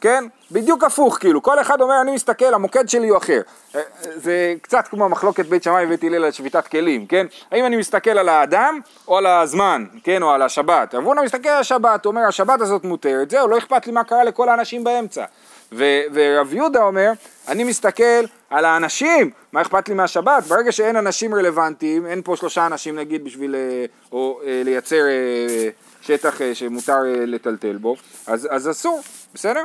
כן? 0.01 0.23
בדיוק 0.51 0.83
הפוך, 0.83 1.17
כאילו, 1.19 1.43
כל 1.43 1.61
אחד 1.61 1.81
אומר, 1.81 2.01
אני 2.01 2.11
מסתכל, 2.11 2.53
המוקד 2.53 2.89
שלי 2.89 3.07
הוא 3.07 3.17
אחר. 3.17 3.41
אה, 3.75 3.81
זה 4.15 4.53
קצת 4.61 4.87
כמו 4.87 5.09
מחלוקת 5.09 5.45
בית 5.45 5.63
שמאי 5.63 5.85
ובית 5.85 6.03
הלל 6.03 6.25
על 6.25 6.31
שביתת 6.31 6.67
כלים, 6.67 7.07
כן? 7.07 7.25
האם 7.51 7.65
אני 7.65 7.77
מסתכל 7.77 8.17
על 8.17 8.29
האדם 8.29 8.79
או 9.07 9.17
על 9.17 9.25
הזמן, 9.25 9.85
כן? 10.03 10.23
או 10.23 10.31
על 10.31 10.41
השבת. 10.41 10.95
רב 10.95 11.03
הונא 11.03 11.21
מסתכל 11.21 11.49
על 11.49 11.59
השבת, 11.59 12.05
הוא 12.05 12.11
אומר, 12.11 12.21
השבת 12.27 12.61
הזאת 12.61 12.83
מותרת, 12.83 13.29
זהו, 13.29 13.47
לא 13.47 13.57
אכפת 13.57 13.85
לי 13.87 13.91
מה 13.91 14.03
קרה 14.03 14.23
לכל 14.23 14.49
האנשים 14.49 14.83
באמצע. 14.83 15.25
ו- 15.71 16.01
ורב 16.13 16.53
יהודה 16.53 16.83
אומר, 16.83 17.11
אני 17.47 17.63
מסתכל 17.63 18.23
על 18.49 18.65
האנשים, 18.65 19.31
מה 19.51 19.61
אכפת 19.61 19.89
לי 19.89 19.95
מהשבת? 19.95 20.43
ברגע 20.43 20.71
שאין 20.71 20.95
אנשים 20.95 21.35
רלוונטיים, 21.35 22.05
אין 22.05 22.21
פה 22.21 22.35
שלושה 22.35 22.65
אנשים 22.65 22.95
נגיד 22.95 23.23
בשביל 23.23 23.55
אה, 23.55 23.85
או, 24.11 24.39
אה, 24.45 24.61
לייצר 24.65 25.05
אה, 25.07 25.69
שטח 26.01 26.41
אה, 26.41 26.55
שמותר 26.55 26.93
אה, 27.05 27.25
לטלטל 27.25 27.77
בו, 27.77 27.95
אז, 28.27 28.47
אז 28.51 28.69
אסור, 28.69 29.01
בסדר? 29.33 29.63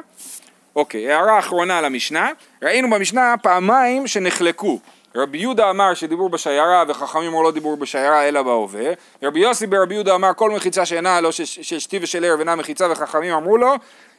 אוקיי, 0.76 1.12
הערה 1.12 1.38
אחרונה 1.38 1.78
על 1.78 1.84
המשנה, 1.84 2.30
ראינו 2.62 2.90
במשנה 2.90 3.34
פעמיים 3.42 4.06
שנחלקו. 4.06 4.78
רבי 5.16 5.38
יהודה 5.38 5.70
אמר 5.70 5.94
שדיבור 5.94 6.30
בשיירה 6.30 6.84
וחכמים 6.88 7.28
אמרו 7.28 7.42
לא 7.42 7.50
דיבור 7.50 7.76
בשיירה 7.76 8.28
אלא 8.28 8.42
בהווה. 8.42 8.92
רבי 9.22 9.40
יוסי 9.40 9.66
ברבי 9.66 9.94
יהודה 9.94 10.14
אמר 10.14 10.30
כל 10.36 10.50
מחיצה 10.50 10.86
שאינה 10.86 11.20
לא 11.20 11.32
של, 11.32 11.44
שתי 11.78 11.98
ושל 12.02 12.24
ערב 12.24 12.38
אינה 12.38 12.56
מחיצה 12.56 12.90
וחכמים 12.90 13.32
אמרו 13.32 13.56
לו 13.56 13.74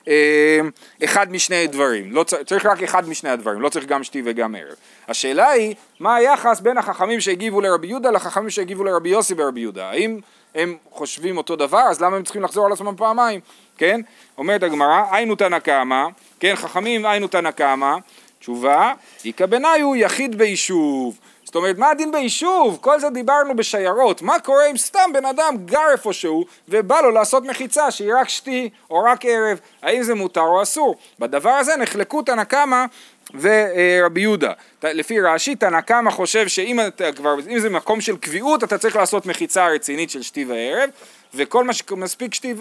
אה, 0.07 0.59
אחד 1.03 1.31
משני 1.31 1.67
דברים, 1.67 2.11
לא 2.11 2.23
צריך, 2.23 2.43
צריך 2.43 2.65
רק 2.65 2.83
אחד 2.83 3.09
משני 3.09 3.29
הדברים, 3.29 3.61
לא 3.61 3.69
צריך 3.69 3.85
גם 3.85 4.03
שתי 4.03 4.21
וגם 4.25 4.55
ערב. 4.55 4.75
השאלה 5.07 5.49
היא 5.49 5.75
מה 5.99 6.15
היחס 6.15 6.59
בין 6.59 6.77
החכמים 6.77 7.21
שהגיבו 7.21 7.61
לרבי 7.61 7.87
יהודה 7.87 8.11
לחכמים 8.11 8.49
שהגיבו 8.49 8.83
לרבי 8.83 9.09
יוסי 9.09 9.35
ברבי 9.35 9.59
יהודה, 9.59 9.89
האם 9.89 10.19
הם 10.55 10.77
חושבים 10.91 11.37
אותו 11.37 11.55
דבר 11.55 11.83
אז 11.89 12.01
למה 12.01 12.15
הם 12.15 12.23
צריכים 12.23 12.41
לחזור 12.41 12.65
על 12.65 12.71
עצמם 12.71 12.93
פעמיים, 12.97 13.39
כן? 13.77 14.01
אומרת 14.37 14.63
הגמרא 14.63 15.03
היינו 15.11 15.35
תנא 15.35 15.59
קמא, 15.59 16.05
כן 16.39 16.55
חכמים 16.55 17.05
היינו 17.05 17.27
תנא 17.27 17.51
קמא, 17.51 17.95
תשובה 18.39 18.93
איכא 19.25 19.45
בניו 19.45 19.95
יחיד 19.95 20.37
ביישוב 20.37 21.17
זאת 21.55 21.55
אומרת, 21.55 21.77
מה 21.77 21.89
הדין 21.89 22.11
ביישוב? 22.11 22.77
כל 22.81 22.99
זה 22.99 23.09
דיברנו 23.09 23.55
בשיירות. 23.55 24.21
מה 24.21 24.39
קורה 24.39 24.71
אם 24.71 24.77
סתם 24.77 25.09
בן 25.13 25.25
אדם 25.25 25.55
גר 25.65 25.91
איפשהו 25.91 26.45
ובא 26.69 27.01
לו 27.01 27.11
לעשות 27.11 27.43
מחיצה 27.43 27.91
שהיא 27.91 28.13
רק 28.15 28.29
שתי 28.29 28.69
או 28.89 29.03
רק 29.03 29.25
ערב? 29.25 29.59
האם 29.81 30.03
זה 30.03 30.15
מותר 30.15 30.41
או 30.41 30.63
אסור? 30.63 30.95
בדבר 31.19 31.49
הזה 31.49 31.75
נחלקו 31.75 32.21
תנא 32.21 32.43
קמא 32.43 32.85
ורבי 33.33 34.21
יהודה. 34.21 34.51
לפי 34.83 35.19
רש"י, 35.19 35.55
תנא 35.55 35.81
קמא 35.81 36.11
חושב 36.11 36.47
שאם 36.47 36.79
אתה 36.79 37.11
כבר, 37.11 37.35
אם 37.49 37.59
זה 37.59 37.69
מקום 37.69 38.01
של 38.01 38.17
קביעות, 38.17 38.63
אתה 38.63 38.77
צריך 38.77 38.95
לעשות 38.95 39.25
מחיצה 39.25 39.67
רצינית 39.67 40.09
של 40.09 40.21
שתי 40.21 40.45
וערב, 40.45 40.89
וכל 41.33 41.63
מה 41.63 41.73
שמספיק 41.73 42.33
שתי, 42.33 42.53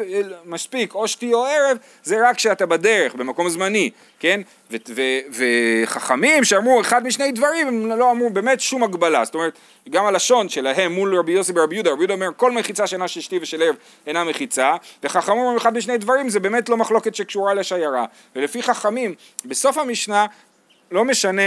מספיק 0.45 0.95
או 0.95 1.09
שתי 1.09 1.35
או 1.35 1.45
ערב, 1.45 1.77
זה 2.03 2.29
רק 2.29 2.37
כשאתה 2.37 2.67
בדרך, 2.67 3.15
במקום 3.15 3.49
זמני, 3.49 3.91
כן? 4.21 4.41
וחכמים 5.31 6.45
שאמרו 6.45 6.81
אחד 6.81 7.07
משני 7.07 7.33
דברים, 7.33 7.69
הם 7.69 7.87
לא 7.87 8.11
אמרו 8.11 8.31
באמת 8.31 8.61
שום 8.61 8.83
הגבלה. 8.83 9.25
זאת 9.25 9.35
אומרת, 9.35 9.59
גם 9.91 10.07
הלשון 10.07 10.49
שלהם 10.49 10.93
מול 10.93 11.19
רבי 11.19 11.33
יוסי 11.33 11.53
ורבי 11.57 11.75
יהודה, 11.75 11.91
רבי 11.91 12.01
יהודה 12.01 12.15
אומר 12.15 12.29
כל 12.37 12.53
מחיצה 12.53 12.87
שאינה 12.87 13.09
של 13.09 13.21
שתי 13.21 13.39
ושל 13.43 13.63
ערב 13.63 13.77
אינה 14.07 14.25
מחיצה, 14.25 14.75
וחכמים 15.03 15.39
אומרים 15.39 15.57
אחד 15.57 15.75
משני 15.75 15.99
דברים, 15.99 16.29
זה 16.29 16.41
באמת 16.41 16.69
לא 16.69 16.77
מחלוקת 16.77 17.15
שקשורה 17.15 17.55
לשיירה. 17.55 18.05
ולפי 18.37 18.63
חכמים, 18.63 19.15
בסוף 19.45 19.79
המשנה, 19.79 20.27
לא 20.91 21.05
משנה 21.05 21.43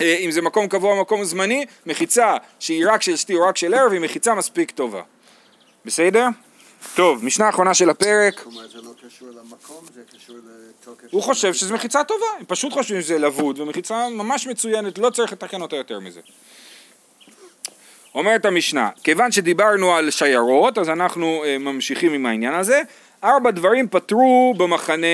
אה, 0.00 0.16
אם 0.20 0.30
זה 0.30 0.42
מקום 0.42 0.68
קבוע 0.68 0.92
או 0.92 1.00
מקום 1.00 1.24
זמני, 1.24 1.66
מחיצה 1.86 2.36
שהיא 2.60 2.86
רק 2.88 3.02
של 3.02 3.16
שתי 3.16 3.34
או 3.34 3.42
רק 3.42 3.56
של 3.56 3.74
ערב 3.74 3.92
היא 3.92 4.00
מחיצה 4.00 4.34
מספיק 4.34 4.70
טובה. 4.70 5.02
בסדר? 5.84 6.26
טוב, 6.94 7.24
משנה 7.24 7.48
אחרונה 7.48 7.74
של 7.74 7.90
הפרק. 7.90 8.46
לא. 8.46 8.62
הוא 11.10 11.22
חושב. 11.22 11.54
שזו 11.54 11.74
מחיצה 11.74 12.04
טובה, 12.04 12.26
הם 12.38 12.44
פשוט 12.46 12.72
חושבים 12.72 13.02
שזה 13.02 13.18
לבוד 13.18 13.58
ומחיצה 13.58 14.08
ממש 14.08 14.46
מצוינת, 14.46 14.98
לא 14.98 15.10
צריך 15.10 15.32
לתקן 15.32 15.62
אותה 15.62 15.76
יותר 15.76 16.00
מזה. 16.00 16.20
אומרת 18.14 18.44
המשנה, 18.44 18.90
כיוון 19.04 19.32
שדיברנו 19.32 19.94
על 19.94 20.10
שיירות, 20.10 20.78
אז 20.78 20.88
אנחנו 20.88 21.44
אה, 21.44 21.58
ממשיכים 21.58 22.12
עם 22.12 22.26
העניין 22.26 22.54
הזה. 22.54 22.82
ארבע 23.24 23.50
דברים 23.50 23.88
פטרו 23.88 24.54
במחנה, 24.56 25.06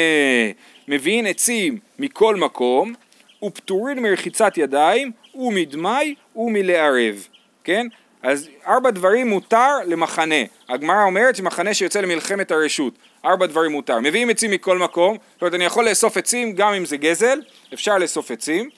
מביאים 0.88 1.26
עצים 1.26 1.78
מכל 1.98 2.37
מקום, 2.37 2.94
ופטורים 3.42 4.02
מרחיצת 4.02 4.52
ידיים, 4.59 5.12
ומדמאי, 5.35 6.14
ומלערב, 6.37 7.26
כן? 7.64 7.87
אז 8.22 8.48
ארבע 8.66 8.90
דברים 8.90 9.28
מותר 9.28 9.76
למחנה. 9.87 10.35
הגמרא 10.68 11.04
אומרת 11.04 11.37
שמחנה 11.37 11.74
שיוצא 11.74 12.00
למלחמת 12.00 12.50
הרשות, 12.50 12.94
ארבע 13.24 13.46
דברים 13.46 13.72
מותר. 13.72 14.00
מביאים 14.00 14.30
עצים 14.30 14.50
מכל 14.50 14.78
מקום, 14.78 15.16
זאת 15.33 15.42
אומרת 15.42 15.54
אני 15.54 15.64
יכול 15.64 15.88
לאסוף 15.88 16.16
עצים 16.16 16.54
גם 16.54 16.74
אם 16.74 16.85
זה 16.85 16.96
גזל, 16.96 17.40
אפשר 17.74 17.98
לאסוף 17.98 18.30
עצים. 18.30 18.70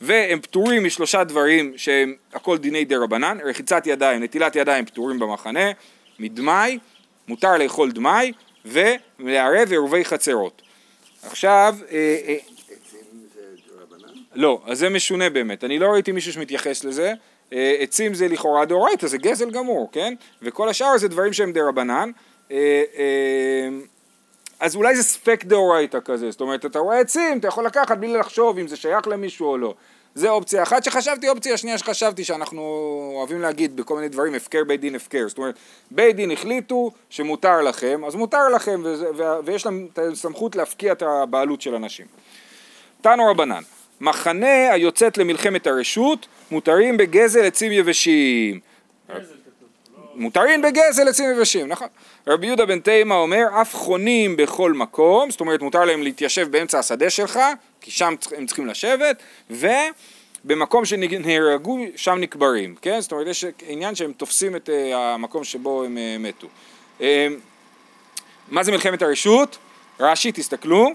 והם 0.00 0.40
פטורים 0.40 0.84
משלושה 0.84 1.24
דברים 1.24 1.72
שהם 1.76 2.14
הכל 2.34 2.58
דיני 2.58 2.84
דה 2.84 2.96
רבנן, 2.98 3.38
רחיצת 3.44 3.86
ידיים, 3.86 4.22
נטילת 4.22 4.56
ידיים 4.56 4.84
פטורים 4.84 5.18
במחנה, 5.18 5.70
מדמאי, 6.18 6.78
מותר 7.28 7.56
לאכול 7.56 7.90
דמאי, 7.90 8.32
ולערב 8.64 9.70
עירובי 9.70 10.04
חצרות. 10.04 10.62
עכשיו, 11.26 11.76
אה, 11.90 12.16
אה? 12.28 12.36
לא, 14.34 14.62
אז 14.66 14.78
זה 14.78 14.88
משונה 14.88 15.30
באמת, 15.30 15.64
אני 15.64 15.78
לא 15.78 15.86
ראיתי 15.86 16.12
מישהו 16.12 16.32
שמתייחס 16.32 16.84
לזה, 16.84 17.12
עצים 17.52 18.14
זה 18.14 18.28
לכאורה 18.28 18.64
דאורייתא, 18.64 19.06
זה 19.06 19.18
גזל 19.18 19.50
גמור, 19.50 19.88
כן? 19.92 20.14
וכל 20.42 20.68
השאר 20.68 20.98
זה 20.98 21.08
דברים 21.08 21.32
שהם 21.32 21.52
דה 21.52 21.60
רבנן. 21.68 22.10
אה, 22.50 22.82
אה, 22.96 23.68
אז 24.60 24.76
אולי 24.76 24.96
זה 24.96 25.02
ספק 25.02 25.44
דאורייתא 25.44 25.98
כזה, 26.04 26.30
זאת 26.30 26.40
אומרת, 26.40 26.66
אתה 26.66 26.78
רואה 26.78 27.00
עצים, 27.00 27.38
אתה 27.38 27.48
יכול 27.48 27.66
לקחת 27.66 27.98
בלי 27.98 28.08
לחשוב 28.08 28.58
אם 28.58 28.68
זה 28.68 28.76
שייך 28.76 29.08
למישהו 29.08 29.46
או 29.46 29.58
לא. 29.58 29.74
זה 30.14 30.30
אופציה 30.30 30.62
אחת 30.62 30.84
שחשבתי, 30.84 31.28
אופציה 31.28 31.56
שנייה 31.56 31.78
שחשבתי 31.78 32.24
שאנחנו 32.24 32.62
אוהבים 33.14 33.40
להגיד 33.40 33.76
בכל 33.76 33.94
מיני 33.94 34.08
דברים 34.08 34.34
הפקר 34.34 34.64
בית 34.64 34.80
דין 34.80 34.94
הפקר, 34.94 35.28
זאת 35.28 35.38
אומרת 35.38 35.54
בית 35.90 36.16
דין 36.16 36.30
החליטו 36.30 36.90
שמותר 37.10 37.60
לכם, 37.62 38.04
אז 38.06 38.14
מותר 38.14 38.48
לכם 38.48 38.80
וזה, 38.84 39.06
ויש 39.44 39.66
להם 39.66 39.88
את 39.92 39.98
הסמכות 39.98 40.56
להפקיע 40.56 40.92
את 40.92 41.02
הבעלות 41.02 41.60
של 41.60 41.74
אנשים. 41.74 42.06
תנו 43.00 43.26
רבנן, 43.30 43.62
מחנה 44.00 44.72
היוצאת 44.72 45.18
למלחמת 45.18 45.66
הרשות 45.66 46.26
מותרים 46.50 46.96
בגזל 46.96 47.44
עצים 47.44 47.72
יבשים. 47.72 48.60
מותרים 50.14 50.62
בגזל 50.62 51.08
עצים 51.08 51.30
יבשים, 51.30 51.68
נכון. 51.68 51.88
רבי 52.26 52.46
יהודה 52.46 52.66
בן 52.66 52.80
תימא 52.80 53.14
אומר, 53.14 53.44
אף 53.60 53.74
חונים 53.74 54.36
בכל 54.36 54.72
מקום, 54.72 55.30
זאת 55.30 55.40
אומרת 55.40 55.62
מותר 55.62 55.84
להם 55.84 56.02
להתיישב 56.02 56.48
באמצע 56.50 56.78
השדה 56.78 57.10
שלך, 57.10 57.40
כי 57.80 57.90
שם 57.90 58.14
הם 58.36 58.46
צריכים 58.46 58.66
לשבת, 58.66 59.22
ובמקום 59.50 60.84
שנהרגו, 60.84 61.78
שם 61.96 62.16
נקברים, 62.20 62.74
כן? 62.82 63.00
זאת 63.00 63.12
אומרת, 63.12 63.26
יש 63.26 63.44
עניין 63.66 63.94
שהם 63.94 64.12
תופסים 64.12 64.56
את 64.56 64.70
אה, 64.70 65.14
המקום 65.14 65.44
שבו 65.44 65.84
הם 65.84 65.98
אה, 65.98 66.16
מתו. 66.18 66.46
אה, 67.00 67.28
מה 68.48 68.62
זה 68.62 68.72
מלחמת 68.72 69.02
הרשות? 69.02 69.58
רש"י, 70.00 70.32
תסתכלו, 70.32 70.88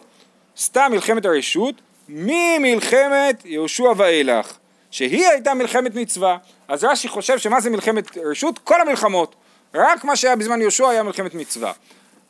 סתם 0.58 0.88
מלחמת 0.92 1.26
הרשות, 1.26 1.76
ממלחמת 2.12 3.45
יהושע 3.45 3.93
ואילך, 3.97 4.58
שהיא 4.91 5.28
הייתה 5.28 5.54
מלחמת 5.54 5.95
מצווה. 5.95 6.38
אז 6.67 6.84
רש"י 6.84 7.08
חושב 7.08 7.38
שמה 7.38 7.62
זה 7.62 7.69
מלחמת 7.69 8.17
רשות? 8.17 8.60
כל 8.60 8.82
המלחמות. 8.82 9.36
רק 9.74 10.04
מה 10.04 10.15
שהיה 10.15 10.36
בזמן 10.36 10.62
יהושע 10.62 10.89
היה 10.89 11.04
מלחמת 11.04 11.34
מצווה. 11.34 11.71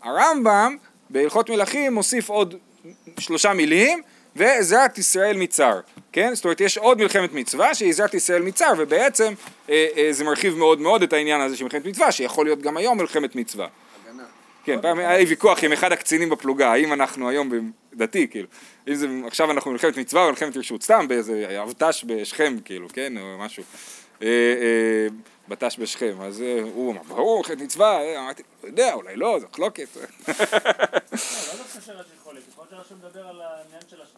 הרמב"ם 0.03 0.75
בהלכות 1.09 1.49
מלכים 1.49 1.93
מוסיף 1.93 2.29
עוד 2.29 2.55
שלושה 3.19 3.53
מילים, 3.53 4.01
ועזרת 4.35 4.97
ישראל 4.97 5.37
מצר, 5.37 5.79
כן? 6.11 6.35
זאת 6.35 6.45
אומרת 6.45 6.61
יש 6.61 6.77
עוד 6.77 6.97
מלחמת 6.97 7.33
מצווה 7.33 7.75
שהיא 7.75 7.89
עזרת 7.89 8.13
ישראל 8.13 8.41
מצר, 8.41 8.73
ובעצם 8.77 9.33
אה, 9.69 9.87
אה, 9.97 10.07
זה 10.11 10.23
מרחיב 10.23 10.57
מאוד 10.57 10.81
מאוד 10.81 11.03
את 11.03 11.13
העניין 11.13 11.41
הזה 11.41 11.57
של 11.57 11.63
מלחמת 11.63 11.85
מצווה, 11.85 12.11
שיכול 12.11 12.45
להיות 12.45 12.61
גם 12.61 12.77
היום 12.77 12.97
מלחמת 12.97 13.35
מצווה. 13.35 13.67
כן, 14.63 14.81
פעם 14.81 14.99
היה 14.99 15.17
לי 15.17 15.23
ויכוח 15.23 15.63
עם 15.63 15.71
אחד 15.71 15.91
הקצינים 15.91 16.29
בפלוגה, 16.29 16.71
האם 16.71 16.93
אנחנו 16.93 17.29
היום 17.29 17.71
דתי, 17.93 18.27
כאילו, 18.27 18.47
אם 18.87 18.93
זה, 18.93 19.07
עכשיו 19.27 19.51
אנחנו 19.51 19.71
במלחמת 19.71 19.97
מצווה 19.97 20.21
או 20.21 20.27
במלחמת 20.27 20.57
רשות, 20.57 20.83
סתם 20.83 21.07
באיזה 21.07 21.61
אבט"ש 21.63 22.03
בשכם, 22.07 22.57
כאילו, 22.65 22.87
כן, 22.93 23.17
או 23.17 23.37
משהו, 23.39 23.63
אה, 24.21 24.27
אה, 24.27 25.07
בט"ש 25.47 25.79
בשכם, 25.79 26.21
אז 26.21 26.41
אה, 26.41 26.61
הוא 26.61 26.91
אמר, 26.91 27.01
ברור, 27.07 27.37
מלחמת 27.37 27.61
מצווה, 27.61 28.19
אמרתי, 28.19 28.43
לא 28.63 28.67
יודע, 28.67 28.93
אולי 28.93 29.15
לא, 29.15 29.39
זה 29.39 29.45
מחלוקת. 29.51 29.87
לא, 29.95 30.01
לא. 30.01 31.81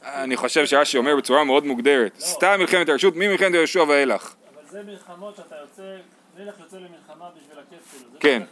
אני 0.03 0.37
חושב 0.37 0.65
שרש"י 0.65 0.97
אומר 0.97 1.15
בצורה 1.15 1.43
מאוד 1.43 1.65
מוגדרת, 1.65 2.19
סתם 2.19 2.55
מלחמת 2.59 2.89
הרשות, 2.89 3.15
ממלחמת 3.15 3.53
יהושע 3.53 3.83
ואילך. 3.87 4.33
אבל 4.55 4.63
זה 4.71 4.83
מלחמות 4.83 5.35
שאתה 5.35 5.55
יוצא, 5.61 5.97
מלך 6.37 6.53
יוצא 6.59 6.77
למלחמה 6.77 7.29
בשביל 7.37 7.59
הכיף 7.67 7.91
שלו. 7.91 8.09
זה 8.13 8.17
כן. 8.19 8.43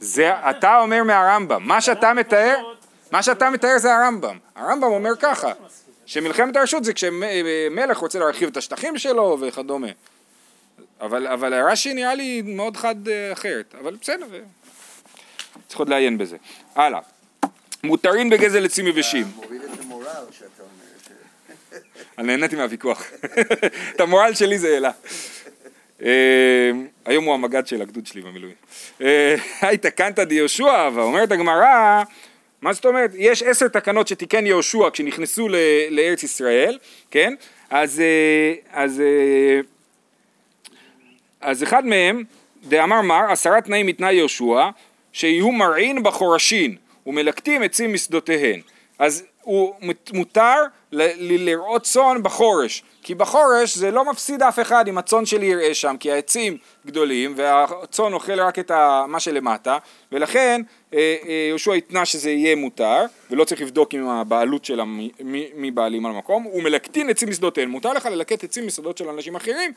זה- 0.00 0.50
אתה 0.50 0.78
אומר 0.78 1.02
מהרמב"ם, 1.04 1.62
מה 1.68 1.80
שאתה 1.80 2.14
מתאר, 2.14 2.56
מה 3.12 3.22
שאתה 3.22 3.50
מתאר 3.50 3.78
זה 3.78 3.94
הרמב"ם, 3.94 4.38
הרמב"ם 4.56 4.88
אומר 4.88 5.16
ככה, 5.20 5.52
שמלחמת 6.06 6.56
הרשות 6.56 6.84
זה 6.84 6.92
כשמלך 6.92 7.98
רוצה 7.98 8.18
להרחיב 8.18 8.48
את 8.48 8.56
השטחים 8.56 8.98
שלו 8.98 9.38
וכדומה. 9.40 9.88
אבל, 11.00 11.26
אבל 11.26 11.54
רש"י 11.70 11.94
נראה 11.94 12.14
לי 12.14 12.42
מאוד 12.44 12.76
חד 12.76 13.08
אה, 13.08 13.32
אחרת, 13.32 13.74
אבל 13.80 13.96
בסדר, 14.00 14.26
אה, 14.34 14.38
צריך 15.68 15.78
עוד 15.78 15.88
לעיין 15.88 16.18
בזה. 16.18 16.36
הלאה, 16.74 17.00
מותרים 17.84 18.30
בגזל 18.30 18.64
עצים 18.64 18.86
יבשים. 18.86 19.26
אתה 19.26 19.46
מוריד 19.46 19.62
את 19.62 19.80
המורל 19.80 20.04
שאתה 20.30 20.46
אומר. 20.62 20.68
ש- 21.06 21.78
אני 22.18 22.26
נהניתי 22.26 22.56
מהוויכוח. 22.56 23.02
את 23.96 24.00
המורל 24.00 24.34
שלי 24.34 24.58
זה 24.58 24.68
העלה. 24.68 24.90
אה, 26.02 26.70
היום 27.04 27.24
הוא 27.24 27.34
המג"ד 27.34 27.66
של 27.66 27.82
הגדוד 27.82 28.06
שלי 28.06 28.20
במילואים. 28.20 28.54
אה, 29.02 29.34
היי 29.60 29.78
תקנת 29.78 30.18
דיהושע, 30.18 30.88
ואומרת 30.94 31.32
הגמרא, 31.32 32.02
מה 32.62 32.72
זאת 32.72 32.86
אומרת? 32.86 33.10
יש 33.14 33.42
עשר 33.42 33.68
תקנות 33.68 34.08
שתיקן 34.08 34.46
יהושע 34.46 34.90
כשנכנסו 34.92 35.48
לארץ 35.90 36.22
ישראל, 36.22 36.78
כן? 37.10 37.34
אז, 37.70 38.00
אה, 38.00 38.54
אז, 38.72 39.02
אז 41.40 41.62
אחד 41.62 41.86
מהם, 41.86 42.24
דאמר 42.64 43.00
מר, 43.00 43.24
עשרה 43.30 43.60
תנאים 43.60 43.86
מתנאי 43.86 44.14
יהושע, 44.14 44.68
שיהיו 45.12 45.52
מרעין 45.52 46.02
בחורשין 46.02 46.76
ומלקטים 47.06 47.62
עצים 47.62 47.92
משדותיהן. 47.92 48.60
אז 48.98 49.24
הוא 49.44 49.74
מותר 50.12 50.54
לראות 50.92 51.82
צאן 51.82 52.22
בחורש, 52.22 52.82
כי 53.02 53.14
בחורש 53.14 53.76
זה 53.76 53.90
לא 53.90 54.04
מפסיד 54.04 54.42
אף 54.42 54.58
אחד 54.60 54.88
אם 54.88 54.98
הצאן 54.98 55.26
שלי 55.26 55.46
יראה 55.46 55.74
שם, 55.74 55.96
כי 56.00 56.12
העצים 56.12 56.56
גדולים 56.86 57.34
והצאן 57.36 58.12
אוכל 58.12 58.40
רק 58.40 58.58
את 58.58 58.70
מה 59.08 59.20
שלמטה, 59.20 59.78
ולכן 60.12 60.60
אה, 60.94 60.98
אה, 61.26 61.46
יהושע 61.48 61.72
התנה 61.72 62.04
שזה 62.04 62.30
יהיה 62.30 62.56
מותר, 62.56 63.04
ולא 63.30 63.44
צריך 63.44 63.60
לבדוק 63.60 63.94
עם 63.94 64.08
הבעלות 64.08 64.64
של 64.64 64.80
המ- 64.80 65.08
מי 65.54 65.70
בעלים 65.70 66.06
על 66.06 66.12
המקום, 66.12 66.42
הוא 66.42 66.62
מלקטין 66.62 67.10
עצים 67.10 67.28
משדותיהן, 67.30 67.68
מותר 67.68 67.92
לך 67.92 68.06
ללקט 68.06 68.44
עצים 68.44 68.66
משדות 68.66 68.98
של 68.98 69.08
אנשים 69.08 69.36
אחרים, 69.36 69.72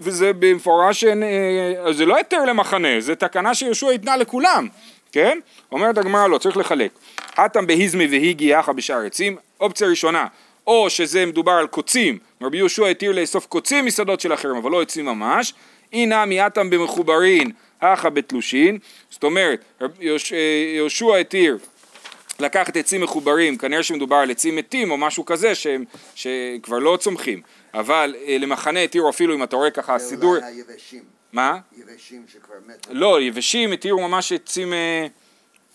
וזה 0.00 0.32
במפורש, 0.38 1.04
אה, 1.04 1.92
זה 1.92 2.06
לא 2.06 2.16
היתר 2.16 2.44
למחנה, 2.44 2.88
זה 3.00 3.14
תקנה 3.14 3.54
שיהושע 3.54 3.90
התנה 3.90 4.16
לכולם, 4.16 4.68
כן? 5.12 5.38
אומרת 5.72 5.98
הגמרא 5.98 6.26
לא, 6.26 6.38
צריך 6.38 6.56
לחלק. 6.56 6.90
הטם 7.36 7.66
בהיזמי 7.66 8.06
והיגי 8.06 8.44
יחא 8.44 8.72
בשאר 8.72 9.06
עצים, 9.06 9.36
אופציה 9.60 9.88
ראשונה, 9.88 10.26
או 10.66 10.90
שזה 10.90 11.26
מדובר 11.26 11.52
על 11.52 11.66
קוצים, 11.66 12.18
רבי 12.42 12.56
יהושע 12.56 12.86
התיר 12.86 13.12
לאסוף 13.12 13.46
קוצים 13.46 13.86
משדות 13.86 14.20
של 14.20 14.34
אחרים, 14.34 14.56
אבל 14.56 14.70
לא 14.70 14.82
עצים 14.82 15.04
ממש, 15.04 15.54
אי 15.92 16.06
נמי 16.06 16.40
הטם 16.40 16.70
במחוברין, 16.70 17.50
אחא 17.78 18.08
בתלושין, 18.08 18.78
זאת 19.10 19.24
אומרת, 19.24 19.64
אה, 19.82 19.86
יהושע 20.76 21.16
התיר 21.16 21.58
לקחת 22.40 22.76
עצים 22.76 23.00
מחוברים, 23.00 23.58
כנראה 23.58 23.82
שמדובר 23.82 24.16
על 24.16 24.30
עצים 24.30 24.56
מתים 24.56 24.90
או 24.90 24.96
משהו 24.96 25.24
כזה 25.24 25.54
שהם, 25.54 25.84
שכבר 26.14 26.78
לא 26.78 26.96
צומחים, 27.00 27.42
אבל 27.74 28.14
אה, 28.26 28.36
למחנה 28.38 28.80
התירו 28.80 29.10
אפילו 29.10 29.34
אם 29.34 29.42
אתה 29.42 29.56
רואה 29.56 29.70
ככה 29.70 29.98
סידור. 29.98 30.36
מה? 31.32 31.58
יבשים 31.76 32.24
שכבר 32.32 32.54
מתו. 32.66 32.90
לא, 32.92 33.20
יבשים 33.20 33.72
התירו 33.72 34.08
ממש 34.08 34.32
עצים, 34.32 34.72
אה, 34.72 35.06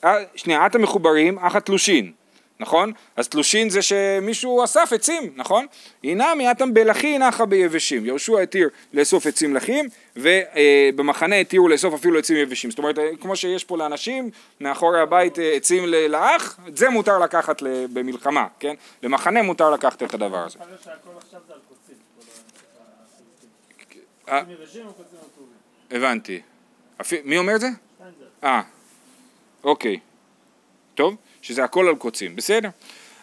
אה, 0.03 0.23
שנייה, 0.35 0.65
את 0.65 0.75
המחוברים, 0.75 1.39
אך 1.39 1.55
התלושין, 1.55 2.11
נכון? 2.59 2.91
אז 3.15 3.27
תלושין 3.27 3.69
זה 3.69 3.81
שמישהו 3.81 4.63
אסף 4.63 4.93
עצים, 4.93 5.33
נכון? 5.35 5.65
הנה 6.03 6.51
אתם 6.51 6.73
בלחי 6.73 7.17
נחה 7.17 7.45
ביבשים. 7.45 8.05
יהושע 8.05 8.39
התיר 8.39 8.69
לאסוף 8.93 9.27
עצים 9.27 9.55
לחים, 9.55 9.89
ובמחנה 10.15 11.35
התירו 11.35 11.67
לאסוף 11.67 11.93
אפילו 11.93 12.19
עצים 12.19 12.37
יבשים. 12.37 12.69
זאת 12.69 12.79
אומרת, 12.79 12.99
כמו 13.21 13.35
שיש 13.35 13.63
פה 13.63 13.77
לאנשים, 13.77 14.29
מאחורי 14.61 15.01
הבית 15.01 15.39
אה, 15.39 15.53
עצים 15.53 15.85
לאח, 16.09 16.59
את 16.67 16.77
זה 16.77 16.89
מותר 16.89 17.19
לקחת 17.19 17.63
במלחמה, 17.93 18.47
כן? 18.59 18.75
למחנה 19.03 19.41
מותר 19.41 19.69
לקחת 19.69 20.03
את 20.03 20.13
הדבר 20.13 20.45
הזה. 20.45 20.59
הבנתי. 25.91 26.39
מי 27.23 27.37
אומר 27.37 27.55
את 27.55 27.61
זה? 27.61 27.67
אה, 28.43 28.61
אוקיי. 29.63 29.99
טוב, 30.95 31.15
שזה 31.41 31.63
הכל 31.63 31.87
על 31.87 31.95
קוצים, 31.95 32.35
בסדר. 32.35 32.69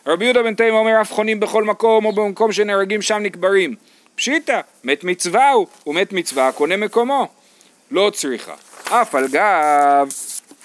רבי 0.06 0.24
יהודה 0.24 0.42
בן 0.42 0.54
תימא 0.54 0.76
אומר 0.76 1.00
אף 1.00 1.12
חונים 1.12 1.40
בכל 1.40 1.64
מקום 1.64 2.04
או 2.04 2.12
במקום 2.12 2.52
שנהרגים 2.52 3.02
שם 3.02 3.18
נקברים. 3.22 3.74
פשיטא, 4.14 4.60
מת 4.84 5.04
מצווה 5.04 5.50
הוא, 5.50 5.66
ומת 5.86 6.12
מצווה 6.12 6.52
קונה 6.52 6.76
מקומו. 6.76 7.28
לא 7.90 8.10
צריכה. 8.14 8.54
אף 8.88 9.14
על 9.14 9.28
גב 9.28 10.08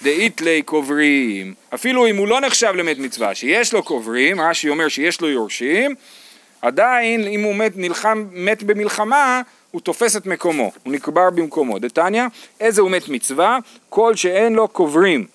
דאיתלי 0.02 0.62
קוברים. 0.62 1.54
אפילו 1.74 2.06
אם 2.06 2.16
הוא 2.16 2.28
לא 2.28 2.40
נחשב 2.40 2.72
למת 2.76 2.98
מצווה, 2.98 3.34
שיש 3.34 3.72
לו 3.72 3.82
קוברים, 3.82 4.40
רש"י 4.40 4.68
אומר 4.68 4.88
שיש 4.88 5.20
לו 5.20 5.28
יורשים, 5.28 5.94
עדיין 6.62 7.26
אם 7.26 7.42
הוא 7.42 7.54
מת, 7.54 7.72
נלחם, 7.76 8.26
מת 8.32 8.62
במלחמה, 8.62 9.42
הוא 9.70 9.80
תופס 9.80 10.16
את 10.16 10.26
מקומו, 10.26 10.72
הוא 10.84 10.92
נקבר 10.92 11.30
במקומו. 11.30 11.78
דתניא, 11.78 12.24
איזה 12.60 12.80
הוא 12.80 12.90
מת 12.90 13.08
מצווה? 13.08 13.58
כל 13.88 14.16
שאין 14.16 14.52
לו 14.52 14.68
קוברים. 14.68 15.26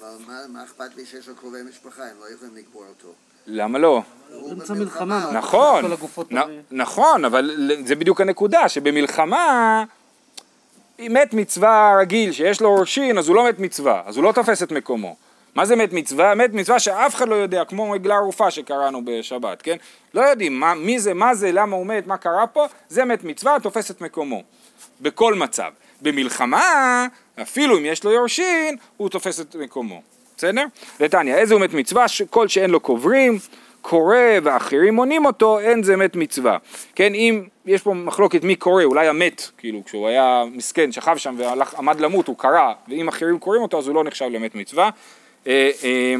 אבל 0.00 0.08
מה, 0.26 0.40
מה 0.48 0.64
אכפת 0.64 0.96
לי 0.96 1.06
שיש 1.06 1.28
לו 1.28 1.34
קרובי 1.34 1.58
משפחה, 1.68 2.02
הם 2.02 2.16
לא 2.20 2.34
יכולים 2.34 2.56
לקבור 2.56 2.84
אותו. 2.88 3.08
למה 3.46 3.78
לא? 3.78 4.02
באמצע 4.30 4.74
מלחמה. 4.74 5.26
מה? 5.26 5.32
נכון, 5.32 5.84
נכון, 6.70 7.24
אבל 7.24 7.70
זה 7.84 7.94
בדיוק 7.94 8.20
הנקודה, 8.20 8.68
שבמלחמה, 8.68 9.84
אם 10.98 11.12
מת 11.22 11.34
מצווה 11.34 11.96
רגיל 12.00 12.32
שיש 12.32 12.60
לו 12.60 12.74
ראשין, 12.74 13.18
אז 13.18 13.28
הוא 13.28 13.36
לא 13.36 13.48
מת 13.48 13.58
מצווה, 13.58 14.02
אז 14.06 14.16
הוא 14.16 14.24
לא 14.24 14.32
תופס 14.32 14.62
את 14.62 14.72
מקומו. 14.72 15.16
מה 15.54 15.64
זה 15.64 15.76
מת 15.76 15.92
מצווה? 15.92 16.34
מת 16.34 16.52
מצווה 16.52 16.78
שאף 16.78 17.14
אחד 17.14 17.28
לא 17.28 17.34
יודע, 17.34 17.64
כמו 17.64 17.94
עגלה 17.94 18.14
ערופה 18.14 18.50
שקראנו 18.50 19.04
בשבת, 19.04 19.62
כן? 19.62 19.76
לא 20.14 20.20
יודעים 20.20 20.60
מה, 20.60 20.74
מי 20.74 20.98
זה, 20.98 21.14
מה 21.14 21.34
זה, 21.34 21.52
למה 21.52 21.76
הוא 21.76 21.86
מת, 21.86 22.06
מה 22.06 22.16
קרה 22.16 22.46
פה, 22.46 22.66
זה 22.88 23.04
מת 23.04 23.24
מצווה, 23.24 23.56
תופס 23.62 23.90
את 23.90 24.00
מקומו. 24.00 24.42
בכל 25.00 25.34
מצב. 25.34 25.70
במלחמה, 26.02 27.06
אפילו 27.42 27.78
אם 27.78 27.84
יש 27.86 28.04
לו 28.04 28.10
יורשין, 28.10 28.76
הוא 28.96 29.08
תופס 29.08 29.40
את 29.40 29.56
מקומו. 29.56 30.02
בסדר? 30.36 30.64
נתניה, 31.00 31.38
איזה 31.38 31.54
הוא 31.54 31.62
מת 31.62 31.74
מצווה? 31.74 32.06
כל 32.30 32.48
שאין 32.48 32.70
לו 32.70 32.80
קוברים, 32.80 33.38
קורא 33.80 34.16
ואחרים 34.42 34.94
מונים 34.94 35.26
אותו, 35.26 35.58
אין 35.58 35.82
זה 35.82 35.96
מת 35.96 36.16
מצווה. 36.16 36.58
כן, 36.94 37.14
אם 37.14 37.44
יש 37.66 37.82
פה 37.82 37.94
מחלוקת 37.94 38.44
מי 38.44 38.56
קורא, 38.56 38.84
אולי 38.84 39.08
המת, 39.08 39.50
כאילו, 39.58 39.84
כשהוא 39.84 40.08
היה 40.08 40.44
מסכן, 40.52 40.92
שכב 40.92 41.16
שם 41.16 41.34
ועמד 41.38 42.00
למות, 42.00 42.28
הוא 42.28 42.38
קרא, 42.38 42.72
ואם 42.88 43.08
אחרים 43.08 43.38
קוראים 43.38 43.62
אותו, 43.62 43.78
אז 43.78 43.86
הוא 43.86 43.94
לא 43.94 44.04
נחשב 44.04 44.24
למת 44.24 44.54
מצווה. 44.54 44.90
אה, 45.46 45.70
אה, 45.84 46.14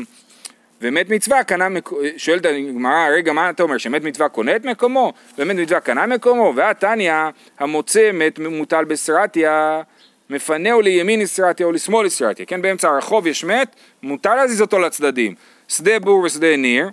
ומת 0.80 1.08
מצווה 1.10 1.44
קנה, 1.44 1.68
מק- 1.68 1.90
שואלת 2.16 2.46
הגמרא, 2.46 3.08
רגע 3.16 3.32
מה 3.32 3.50
אתה 3.50 3.62
אומר, 3.62 3.78
שמת 3.78 4.04
מצווה 4.04 4.28
קונה 4.28 4.56
את 4.56 4.64
מקומו? 4.64 5.12
ומת 5.38 5.56
מצווה 5.56 5.80
קנה 5.80 6.06
מקומו? 6.06 6.52
והתניא, 6.56 7.14
המוצא 7.58 8.10
מת 8.12 8.38
מוטל 8.38 8.84
בסרטיה, 8.84 9.82
מפנהו 10.30 10.80
לימין 10.80 11.20
אסרטיה 11.20 11.66
או 11.66 11.72
לשמאל 11.72 12.06
אסרטיה, 12.06 12.46
כן, 12.46 12.62
באמצע 12.62 12.88
הרחוב 12.88 13.26
יש 13.26 13.44
מת, 13.44 13.76
מותר 14.02 14.34
להזיז 14.34 14.60
אותו 14.60 14.78
לצדדים, 14.78 15.34
שדה 15.68 15.98
בור 15.98 16.18
ושדה 16.24 16.56
ניר, 16.56 16.88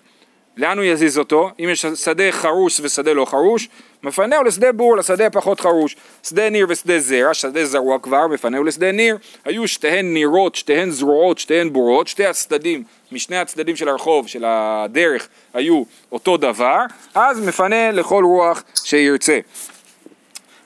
לאן 0.57 0.77
הוא 0.77 0.85
יזיז 0.85 1.17
אותו? 1.17 1.49
אם 1.59 1.69
יש 1.69 1.85
שדה 1.85 2.31
חרוש 2.31 2.79
ושדה 2.79 3.13
לא 3.13 3.25
חרוש, 3.25 3.69
מפנהו 4.03 4.43
לשדה 4.43 4.71
בור, 4.71 4.97
לשדה 4.97 5.29
פחות 5.29 5.59
חרוש. 5.59 5.95
שדה 6.23 6.49
ניר 6.49 6.65
ושדה 6.69 6.99
זרע, 6.99 7.33
שדה 7.33 7.65
זרוע 7.65 7.99
כבר, 7.99 8.27
מפנהו 8.27 8.63
לשדה 8.63 8.91
ניר. 8.91 9.17
היו 9.45 9.67
שתיהן 9.67 10.13
נירות, 10.13 10.55
שתיהן 10.55 10.89
זרועות, 10.89 11.37
שתיהן 11.37 11.73
בורות, 11.73 12.07
שתי 12.07 12.25
הצדדים, 12.25 12.83
משני 13.11 13.37
הצדדים 13.37 13.75
של 13.75 13.89
הרחוב, 13.89 14.27
של 14.27 14.43
הדרך, 14.47 15.27
היו 15.53 15.83
אותו 16.11 16.37
דבר, 16.37 16.77
אז 17.15 17.47
מפנה 17.47 17.91
לכל 17.91 18.23
רוח 18.23 18.63
שירצה. 18.83 19.39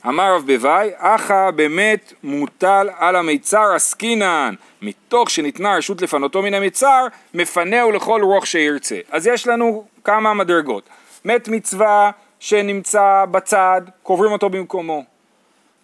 אמר 0.08 0.36
רב 0.36 0.44
בוואי, 0.48 0.90
אחא 0.98 1.52
באמת 1.52 2.14
מוטל 2.24 2.90
על 2.98 3.16
המיצר 3.16 3.74
עסקינן, 3.76 4.54
מתוך 4.82 5.30
שניתנה 5.30 5.76
רשות 5.76 6.02
לפנותו 6.02 6.42
מן 6.42 6.54
המיצר, 6.54 7.06
מפנהו 7.34 7.92
לכל 7.92 8.22
רוח 8.24 8.46
שירצה. 8.46 9.00
אז 9.10 9.28
יש 9.28 9.48
לנו 9.48 9.86
כמה 10.04 10.34
מדרגות. 10.34 10.84
מת 11.26 11.48
מצווה 11.48 12.12
שנמצא 12.40 13.26
בצד, 13.32 13.82
קוברים 14.04 14.32
אותו 14.32 14.50
במקומו, 14.50 15.04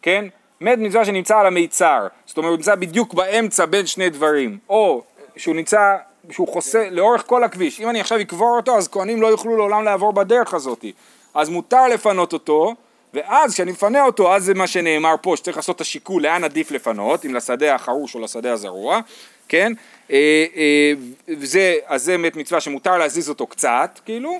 כן? 0.01 0.25
מת 0.61 0.77
מצווה 0.77 1.05
שנמצא 1.05 1.39
על 1.39 1.47
המיצר, 1.47 2.07
זאת 2.25 2.37
אומרת 2.37 2.49
הוא 2.49 2.57
נמצא 2.57 2.75
בדיוק 2.75 3.13
באמצע 3.13 3.65
בין 3.65 3.85
שני 3.85 4.09
דברים, 4.09 4.57
או 4.69 5.03
שהוא 5.37 5.55
נמצא, 5.55 5.95
שהוא 6.29 6.47
חוסה 6.47 6.89
לאורך 6.91 7.23
כל 7.27 7.43
הכביש, 7.43 7.81
אם 7.81 7.89
אני 7.89 8.01
עכשיו 8.01 8.21
אקבור 8.21 8.55
אותו 8.57 8.77
אז 8.77 8.87
כהנים 8.87 9.21
לא 9.21 9.27
יוכלו 9.27 9.57
לעולם 9.57 9.83
לעבור 9.83 10.13
בדרך 10.13 10.53
הזאת, 10.53 10.85
אז 11.33 11.49
מותר 11.49 11.87
לפנות 11.87 12.33
אותו, 12.33 12.75
ואז 13.13 13.53
כשאני 13.53 13.71
מפנה 13.71 14.05
אותו, 14.05 14.35
אז 14.35 14.43
זה 14.43 14.53
מה 14.53 14.67
שנאמר 14.67 15.15
פה, 15.21 15.33
שצריך 15.37 15.57
לעשות 15.57 15.75
את 15.75 15.81
השיקול 15.81 16.23
לאן 16.23 16.43
עדיף 16.43 16.71
לפנות, 16.71 17.25
אם 17.25 17.35
לשדה 17.35 17.75
החרוש 17.75 18.15
או 18.15 18.19
לשדה 18.19 18.53
הזרוע, 18.53 18.99
כן? 19.47 19.73
אה, 20.11 20.45
אה, 20.55 20.93
וזה, 21.27 21.75
אז 21.85 22.03
זה 22.03 22.17
מת 22.17 22.35
מצווה 22.35 22.61
שמותר 22.61 22.97
להזיז 22.97 23.29
אותו 23.29 23.47
קצת, 23.47 23.99
כאילו, 24.05 24.39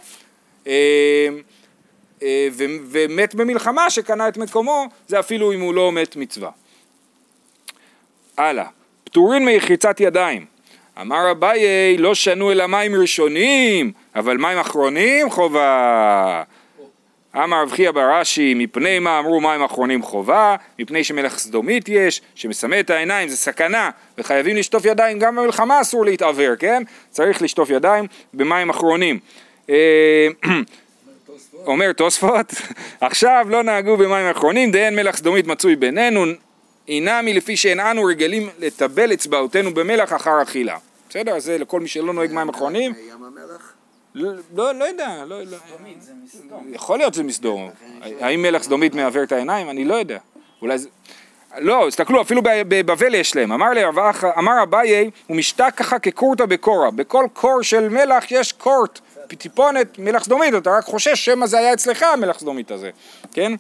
אה, 0.68 0.74
אה, 2.24 2.48
ו- 2.52 2.66
ומת 2.92 3.36
במלחמה 3.36 3.90
שקנה 3.90 4.28
את 4.28 4.38
מקומו, 4.38 4.86
זה 5.08 5.20
אפילו 5.20 5.54
אם 5.54 5.62
הוא 5.62 5.74
לא 5.74 5.92
מת 5.92 6.16
מצווה. 6.16 6.50
הלאה, 8.38 8.66
פטורין 9.04 9.46
מרחיצת 9.46 10.00
ידיים. 10.00 10.46
אמר 11.02 11.32
אביי, 11.32 11.98
לא 11.98 12.16
שנו 12.16 12.52
אלא 12.52 12.68
מים 12.68 12.96
ראשונים, 12.96 13.92
אבל 14.16 14.38
מים 14.38 14.58
אחרונים 14.58 15.30
חובה. 15.30 16.44
אמר 17.36 17.62
רב 17.62 17.72
חייא 17.72 17.92
ברש"י, 17.92 18.54
מפני 18.54 19.00
מה 19.00 19.20
אמרו 19.20 19.42
מים 19.42 19.64
אחרונים 19.64 20.02
חובה? 20.02 20.56
מפני 20.80 21.04
שמלך 21.04 21.38
סדומית 21.38 21.90
יש, 21.90 22.22
שמסמא 22.36 22.80
את 22.80 22.90
העיניים, 22.90 23.30
זה 23.30 23.38
סכנה, 23.38 23.90
וחייבים 24.18 24.56
לשטוף 24.56 24.86
ידיים, 24.86 25.20
גם 25.20 25.36
במלחמה 25.36 25.82
אסור 25.82 26.06
להתעוור, 26.06 26.56
כן? 26.56 26.84
צריך 27.10 27.42
לשטוף 27.42 27.70
ידיים 27.70 28.08
במים 28.34 28.70
אחרונים. 28.70 29.20
אה, 29.70 30.28
אומר 31.68 31.94
תוספות, 31.94 32.54
עכשיו 33.02 33.46
לא 33.50 33.64
נהגו 33.64 33.98
במים 33.98 34.30
אחרונים, 34.30 34.72
דהן 34.72 34.96
מלך 34.96 35.16
סדומית 35.16 35.48
מצוי 35.48 35.76
בינינו, 35.76 36.26
אינמי 36.88 37.34
לפי 37.34 37.58
שאין 37.58 37.80
אנו 37.80 38.04
רגילים 38.04 38.50
לטבל 38.60 39.14
אצבעותינו 39.14 39.74
במלח 39.74 40.14
אחר 40.14 40.42
אכילה. 40.42 40.78
בסדר? 41.10 41.40
זה 41.40 41.58
לכל 41.58 41.80
מי 41.80 41.88
שלא 41.88 42.14
נוהג 42.14 42.32
מים 42.32 42.50
אחרונים. 42.50 42.94
ים 43.10 43.24
המלח? 43.24 43.71
לא, 44.16 44.32
לא, 44.56 44.76
לא 44.76 44.86
יודע, 44.86 45.26
לא, 45.26 45.44
לא. 45.44 45.58
יכול 46.72 46.98
להיות 46.98 47.14
שזה 47.14 47.24
מסדום. 47.24 47.70
האם 48.20 48.42
מלך 48.42 48.64
סדומית 48.64 48.96
מעוור 48.96 49.24
את 49.24 49.32
העיניים? 49.32 49.70
אני 49.70 49.86
לא 49.86 49.96
יודע. 49.96 50.18
אולי 50.62 50.78
זה... 50.78 50.90
לא, 51.58 51.86
תסתכלו, 51.90 52.22
אפילו 52.22 52.42
בבבל 52.44 53.16
יש 53.16 53.36
להם. 53.36 53.52
אמר 53.52 53.70
לי, 53.70 53.82
אמר 54.38 54.64
אביי, 54.64 55.10
הוא 55.28 55.38
משתק 55.38 55.74
ככה 55.76 56.00
כקורתא 56.00 56.46
בקורא. 56.46 56.90
בכל 56.90 57.26
קור 57.34 57.62
של 57.62 57.90
מלח 57.90 58.32
יש 58.32 58.52
קורט, 58.52 59.00
טיפונת 59.28 60.00
מלח 60.00 60.24
סדומית, 60.24 60.54
אתה 60.56 60.70
רק 60.78 60.84
חושש 60.84 61.26
שמא 61.26 61.46
זה 61.46 61.58
היה 61.58 61.74
אצלך 61.74 62.04
המלח 62.04 62.40
סדומית 62.40 62.72
הזה, 62.72 62.90
כן? 63.34 63.52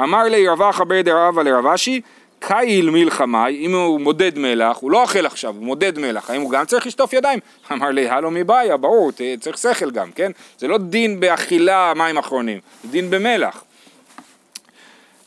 אמר 0.00 0.22
לי 0.22 0.48
רב 0.48 0.62
אחא 0.62 0.84
בר 0.84 1.00
דרבא 1.02 1.42
לרב 1.42 1.66
אשי, 1.66 2.00
קייל 2.38 2.90
מלחמי, 2.90 3.48
אם 3.48 3.74
הוא 3.74 4.00
מודד 4.00 4.38
מלח, 4.38 4.76
הוא 4.76 4.90
לא 4.90 5.02
אוכל 5.02 5.26
עכשיו, 5.26 5.54
הוא 5.56 5.64
מודד 5.64 5.98
מלח, 5.98 6.30
האם 6.30 6.40
הוא 6.40 6.50
גם 6.50 6.64
צריך 6.64 6.86
לשטוף 6.86 7.12
ידיים? 7.12 7.38
אמר 7.72 7.90
לי, 7.90 8.08
הלו 8.08 8.30
מבעיה, 8.30 8.76
ברור, 8.76 9.10
צריך 9.40 9.58
שכל 9.58 9.90
גם, 9.90 10.12
כן? 10.12 10.32
זה 10.58 10.68
לא 10.68 10.78
דין 10.78 11.20
באכילה 11.20 11.92
מים 11.96 12.18
אחרונים, 12.18 12.58
זה 12.84 12.90
דין 12.90 13.10
במלח. 13.10 13.64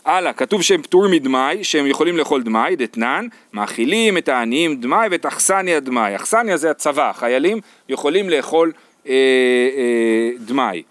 הלאה, 0.06 0.34
כתוב 0.34 0.62
שהם 0.62 0.82
פטורים 0.82 1.12
מדמאי, 1.12 1.63
שהם 1.63 1.88
יכולים 1.88 2.17
לאכול 2.17 2.43
דמאי, 2.43 2.76
דתנן, 2.76 3.28
מאכילים 3.54 4.17
את 4.17 4.30
העניים 4.30 4.82
דמאי 4.82 5.08
ואת 5.12 5.26
אכסניה 5.26 5.80
דמאי. 5.80 6.15
אכסניה 6.15 6.58
זה 6.58 6.72
הצבא, 6.72 7.12
חיילים 7.13 7.62
יכולים 7.89 8.30
לאכול 8.30 8.72
אה, 9.08 9.13
אה, 9.13 10.32
דמאי. 10.39 10.84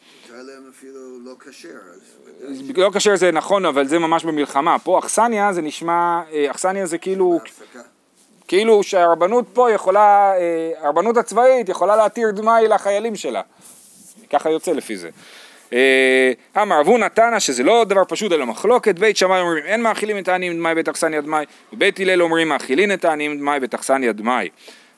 אפילו 0.70 1.00
לא 1.24 1.34
כשר, 1.40 1.68
לא 2.76 2.90
כאשר 2.92 3.16
זה 3.16 3.32
נכון, 3.32 3.64
אבל 3.64 3.86
זה 3.86 3.98
ממש 3.98 4.24
במלחמה. 4.24 4.78
פה 4.78 4.98
אכסניה 4.98 5.52
זה 5.52 5.62
נשמע, 5.62 6.20
אה, 6.32 6.50
אכסניה 6.50 6.86
זה 6.86 6.98
כאילו. 6.98 7.40
כאילו 8.48 8.82
שהרבנות 8.82 9.44
פה 9.52 9.70
יכולה, 9.70 10.32
אה, 10.36 10.70
הרבנות 10.80 11.16
הצבאית 11.16 11.68
יכולה 11.68 11.96
להתיר 11.96 12.30
דמאי 12.30 12.68
לחיילים 12.68 13.16
שלה. 13.16 13.40
ככה 14.30 14.50
יוצא 14.50 14.72
לפי 14.72 14.96
זה. 14.96 15.08
אה, 15.72 16.32
אמר 16.62 16.80
אבו 16.80 16.98
נתנא 16.98 17.38
שזה 17.38 17.62
לא 17.62 17.84
דבר 17.84 18.02
פשוט 18.08 18.32
אלא 18.32 18.46
מחלוקת, 18.46 18.98
בית 18.98 19.16
שמאי 19.16 19.40
אומרים 19.40 19.64
אין 19.64 19.82
מאכילים 19.82 20.18
את 20.18 20.28
העניים 20.28 20.56
דמאי 20.56 20.72
ואת 20.76 20.88
אכסניה 20.88 21.20
דמאי, 21.20 21.44
ובית 21.72 22.00
הלל 22.00 22.22
אומרים 22.22 22.48
מאכילין 22.48 22.92
את 22.92 23.04
העניים 23.04 23.38
דמאי 23.38 23.58
ואת 23.62 23.74
אכסניה 23.74 24.12
דמאי. 24.12 24.48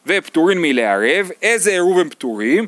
ופטורין 0.06 0.58
מלערב, 0.62 1.30
איזה 1.42 1.70
עירוב 1.70 1.98
הם 1.98 2.08
פטורים? 2.08 2.66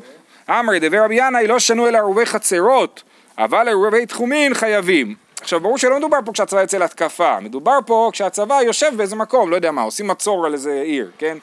אמרי 0.49 0.79
דבר 0.79 1.03
רבי 1.03 1.15
ינאי 1.15 1.47
לא 1.47 1.59
שנו 1.59 1.87
אלא 1.87 1.97
עירובי 1.97 2.25
חצרות, 2.25 3.03
אבל 3.43 3.67
עירובי 3.67 4.05
תחומין 4.05 4.53
חייבים. 4.53 5.15
עכשיו 5.41 5.59
ברור 5.59 5.77
שלא 5.77 5.97
מדובר 5.97 6.17
פה 6.25 6.31
כשהצבא 6.31 6.61
יוצא 6.61 6.77
להתקפה, 6.77 7.39
מדובר 7.39 7.79
פה 7.85 8.09
כשהצבא 8.13 8.61
יושב 8.61 8.91
באיזה 8.97 9.15
מקום, 9.15 9.51
לא 9.51 9.55
יודע 9.55 9.71
מה, 9.71 9.81
עושים 9.81 10.07
מצור 10.07 10.45
על 10.45 10.53
איזה 10.53 10.81
עיר, 10.85 11.11
כן? 11.17 11.37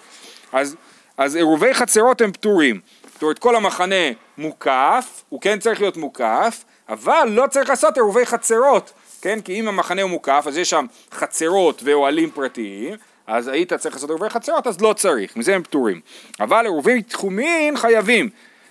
אז, 0.52 0.76
אז 1.16 1.36
עירובי 1.36 1.74
חצרות 1.74 2.20
הם 2.20 2.32
פטורים. 2.32 2.80
זאת 3.12 3.22
אומרת 3.22 3.38
כל 3.38 3.56
המחנה 3.56 3.94
מוקף, 4.38 5.24
הוא 5.28 5.40
כן 5.40 5.58
צריך 5.58 5.80
להיות 5.80 5.96
מוקף, 5.96 6.64
אבל 6.88 7.28
לא 7.30 7.46
צריך 7.50 7.70
לעשות 7.70 7.96
עירובי 7.96 8.26
חצרות, 8.26 8.92
כן? 9.22 9.40
כי 9.40 9.60
אם 9.60 9.68
המחנה 9.68 10.02
הוא 10.02 10.10
מוקף, 10.10 10.44
אז 10.46 10.58
יש 10.58 10.70
שם 10.70 10.86
חצרות 11.12 11.80
ואוהלים 11.84 12.30
פרטיים, 12.30 12.94
אז 13.26 13.48
היית 13.48 13.72
צריך 13.72 13.94
לעשות 13.94 14.10
עירובי 14.10 14.28
חצרות, 14.28 14.66
אז 14.66 14.80
לא 14.80 14.92
צריך, 14.92 15.36
מזה 15.36 15.54
הם 15.54 15.62
פטורים. 15.62 16.00
אבל 16.40 16.64
עירובי 16.64 17.02
תחומין 17.02 17.76
חייבים. 17.76 18.28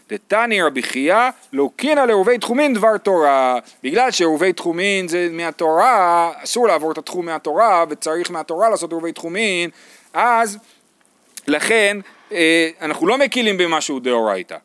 דתני 0.09 0.61
רבי 0.61 0.83
חייא 0.83 1.29
לוקינא 1.53 1.99
לעירובי 1.99 2.37
תחומין 2.37 2.73
דבר 2.73 2.97
תורה 2.97 3.59
בגלל 3.83 4.11
שעירובי 4.11 4.53
תחומין 4.53 5.07
זה 5.07 5.27
מהתורה 5.31 6.31
אסור 6.43 6.67
לעבור 6.67 6.91
את 6.91 6.97
התחום 6.97 7.25
מהתורה 7.25 7.85
וצריך 7.89 8.31
מהתורה 8.31 8.69
לעשות 8.69 8.91
עירובי 8.91 9.11
תחומין 9.11 9.69
אז 10.13 10.57
לכן 11.47 11.97
אה, 12.31 12.69
אנחנו 12.81 13.07
לא 13.07 13.17
מקילים 13.17 13.57
במשהו 13.57 13.99
דאורייתא. 13.99 14.57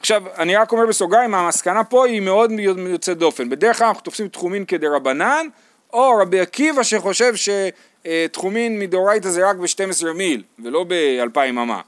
עכשיו 0.00 0.22
אני 0.38 0.56
רק 0.56 0.72
אומר 0.72 0.86
בסוגריים 0.86 1.34
המסקנה 1.34 1.84
פה 1.84 2.06
היא 2.06 2.20
מאוד 2.20 2.52
יוצאת 2.78 3.18
דופן. 3.18 3.48
בדרך 3.48 3.78
כלל 3.78 3.86
אנחנו 3.86 4.02
תופסים 4.02 4.28
תחומין 4.28 4.64
כדרבנן 4.64 5.46
או 5.92 6.16
רבי 6.18 6.40
עקיבא 6.40 6.82
שחושב 6.82 7.34
שתחומין 7.36 8.78
מדאורייתא 8.78 9.28
זה 9.28 9.48
רק 9.50 9.56
ב-12 9.56 10.12
מיל 10.14 10.42
ולא 10.58 10.84
באלפיים 10.84 11.58
אמה 11.58 11.80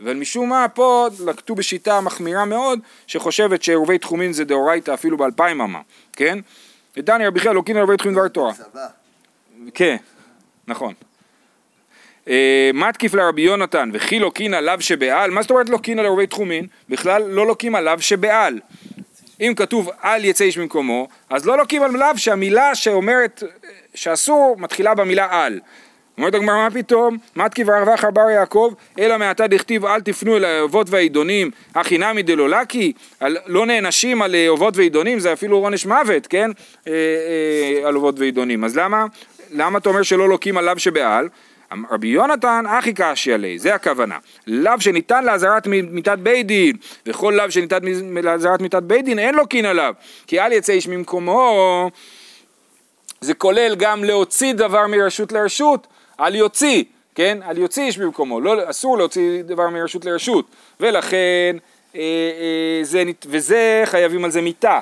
אבל 0.00 0.14
משום 0.14 0.48
מה 0.48 0.66
פה 0.74 1.08
לקטו 1.26 1.54
בשיטה 1.54 2.00
מחמירה 2.00 2.44
מאוד 2.44 2.80
שחושבת 3.06 3.62
שעירובי 3.62 3.98
תחומין 3.98 4.32
זה 4.32 4.44
דאורייתא 4.44 4.94
אפילו 4.94 5.16
באלפיים 5.16 5.60
אמה, 5.60 5.80
כן? 6.12 6.38
ודני 6.96 7.26
רבי 7.26 7.40
חייא 7.40 7.52
לוקין 7.52 7.76
עירובי 7.76 7.96
תחומין 7.96 8.14
דבר 8.14 8.28
תורה. 8.28 8.52
כן, 9.74 9.96
נכון. 10.68 10.94
אה, 12.28 12.70
מתקיף 12.74 13.14
לרבי 13.14 13.42
יונתן 13.42 13.90
וכי 13.92 14.18
לוקין 14.18 14.54
עליו 14.54 14.80
שבעל, 14.80 15.30
מה 15.30 15.42
זאת 15.42 15.50
אומרת 15.50 15.68
לוקין 15.68 15.98
על 15.98 16.04
עירובי 16.04 16.26
תחומין? 16.26 16.66
בכלל 16.88 17.22
לא 17.22 17.46
לוקים 17.46 17.74
עליו 17.74 17.98
שבעל. 18.00 18.60
אם 19.40 19.52
כתוב 19.56 19.90
אל 20.04 20.24
יצא 20.24 20.44
איש 20.44 20.58
ממקומו, 20.58 21.08
אז 21.30 21.46
לא 21.46 21.58
לוקים 21.58 21.82
עליו 21.82 22.14
שהמילה 22.16 22.74
שאומרת 22.74 23.42
שאסור 23.94 24.56
מתחילה 24.58 24.94
במילה 24.94 25.28
על. 25.30 25.60
אומרת 26.18 26.34
הגמרא 26.34 26.56
מה 26.56 26.70
פתאום, 26.70 27.18
מתקיף 27.36 27.68
ורווח 27.68 28.04
בר 28.04 28.30
יעקב, 28.30 28.72
אלא 28.98 29.18
מעתה 29.18 29.46
דכתיב 29.46 29.84
אל 29.86 30.00
תפנו 30.00 30.36
אל 30.36 30.44
האובות 30.44 30.90
והעידונים, 30.90 31.50
הכי 31.74 31.98
נמי 31.98 32.22
דלולקי, 32.22 32.92
לא 33.46 33.66
נענשים 33.66 34.22
על 34.22 34.34
אה, 34.34 34.48
אובות 34.48 34.76
ועידונים, 34.76 35.18
זה 35.18 35.32
אפילו 35.32 35.56
עונש 35.56 35.86
מוות, 35.86 36.26
כן? 36.26 36.50
אה, 36.86 36.92
אה, 36.92 37.88
על 37.88 37.96
אובות 37.96 38.18
ועידונים. 38.18 38.64
אז 38.64 38.76
למה, 38.76 39.06
למה 39.50 39.78
אתה 39.78 39.88
אומר 39.88 40.02
שלא 40.02 40.28
לוקים 40.28 40.56
על 40.56 40.64
לאו 40.64 40.78
שבעל? 40.78 41.28
רבי 41.90 42.08
יונתן 42.08 42.64
אחי 42.68 42.92
קשי 42.96 43.32
עלי, 43.32 43.58
זה 43.58 43.74
הכוונה. 43.74 44.18
לאו 44.46 44.80
שניתן 44.80 45.24
לאזהרת 45.24 45.66
מיתת 45.66 46.18
בית 46.18 46.46
דין, 46.46 46.76
וכל 47.06 47.34
לאו 47.36 47.50
שניתן 47.50 47.78
לאזהרת 48.22 48.60
מיתת 48.60 48.82
בית 48.82 49.04
דין 49.04 49.18
אין 49.18 49.34
לוקין 49.34 49.66
עליו, 49.66 49.94
כי 50.26 50.40
אל 50.40 50.52
יצא 50.52 50.72
איש 50.72 50.88
ממקומו, 50.88 51.90
זה 53.20 53.34
כולל 53.34 53.74
גם 53.74 54.04
להוציא 54.04 54.52
דבר 54.52 54.86
מרשות 54.86 55.32
לרשות, 55.32 55.86
אל 56.20 56.34
יוציא, 56.34 56.84
כן? 57.14 57.38
אל 57.42 57.58
יוציא 57.58 57.82
איש 57.82 57.98
במקומו, 57.98 58.40
לא, 58.40 58.70
אסור 58.70 58.98
להוציא 58.98 59.42
דבר 59.42 59.68
מרשות 59.68 60.04
לרשות, 60.04 60.46
ולכן, 60.80 61.56
אה, 61.96 62.00
אה, 62.00 62.84
זה, 62.84 63.02
וזה 63.26 63.82
חייבים 63.84 64.24
על 64.24 64.30
זה 64.30 64.40
מיתה, 64.40 64.80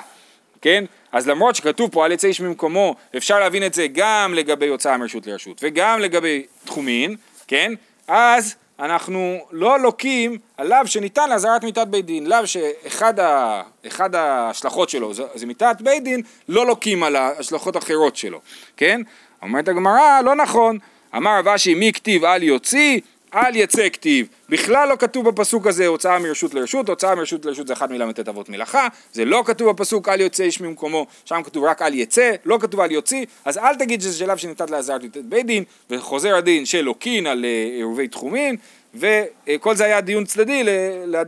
כן? 0.61 0.83
אז 1.11 1.27
למרות 1.27 1.55
שכתוב 1.55 1.91
פה 1.91 2.05
אל 2.05 2.11
יצא 2.11 2.27
איש 2.27 2.41
ממקומו, 2.41 2.95
אפשר 3.17 3.39
להבין 3.39 3.65
את 3.65 3.73
זה 3.73 3.87
גם 3.93 4.33
לגבי 4.33 4.67
הוצאה 4.67 4.97
מרשות 4.97 5.27
לרשות 5.27 5.59
וגם 5.63 5.99
לגבי 5.99 6.45
תחומין, 6.65 7.15
כן? 7.47 7.73
אז 8.07 8.55
אנחנו 8.79 9.39
לא 9.51 9.79
לוקים 9.79 10.37
על 10.57 10.67
לאו 10.67 10.87
שניתן 10.87 11.29
לאזהרת 11.29 11.63
מיתת 11.63 11.87
בית 11.87 12.05
דין, 12.05 12.27
לאו 12.27 12.47
שאחד 12.47 13.19
ה, 13.19 13.61
אחד 13.87 14.15
ההשלכות 14.15 14.89
שלו 14.89 15.13
זה, 15.13 15.23
זה 15.35 15.45
מיתת 15.45 15.75
בית 15.79 16.03
דין, 16.03 16.21
לא 16.49 16.65
לוקים 16.65 17.03
על 17.03 17.15
ההשלכות 17.15 17.75
האחרות 17.75 18.15
שלו, 18.15 18.41
כן? 18.77 19.01
אומרת 19.41 19.67
הגמרא, 19.67 20.21
לא 20.21 20.35
נכון, 20.35 20.77
אמר 21.17 21.39
רב 21.39 21.47
אשי 21.47 21.73
מי 21.73 21.93
כתיב 21.93 22.25
אל 22.25 22.43
יוציא, 22.43 22.99
אל 23.35 23.55
יצא 23.55 23.89
כתיב. 23.89 24.27
בכלל 24.49 24.89
לא 24.89 24.95
כתוב 24.95 25.29
בפסוק 25.29 25.67
הזה 25.67 25.87
הוצאה 25.87 26.19
מרשות 26.19 26.53
לרשות, 26.53 26.89
הוצאה 26.89 27.15
מרשות 27.15 27.45
לרשות 27.45 27.67
זה 27.67 27.73
אחד 27.73 27.91
מל"ט 27.91 28.29
אבות 28.29 28.49
מלאכה, 28.49 28.87
זה 29.13 29.25
לא 29.25 29.43
כתוב 29.45 29.69
בפסוק 29.69 30.09
אל 30.09 30.21
יוצא 30.21 30.43
איש 30.43 30.61
ממקומו, 30.61 31.05
שם 31.25 31.43
כתוב 31.43 31.63
רק 31.63 31.81
אל 31.81 31.93
יצא, 31.93 32.31
לא 32.45 32.57
כתוב 32.61 32.79
אל 32.79 32.91
יוציא, 32.91 33.25
אז 33.45 33.57
אל 33.57 33.75
תגיד 33.75 34.01
שזה 34.01 34.17
שלב 34.17 34.37
שניתן 34.37 34.65
לעזרת 34.69 35.03
לתת 35.03 35.23
בית 35.23 35.45
דין, 35.45 35.63
וחוזר 35.89 36.35
הדין 36.35 36.65
של 36.65 36.81
לוקין 36.81 37.27
על 37.27 37.45
אה, 37.45 37.75
עירובי 37.75 38.07
תחומין, 38.07 38.55
וכל 38.95 39.75
זה 39.75 39.85
היה 39.85 40.01
דיון 40.01 40.25
צדדי 40.25 40.63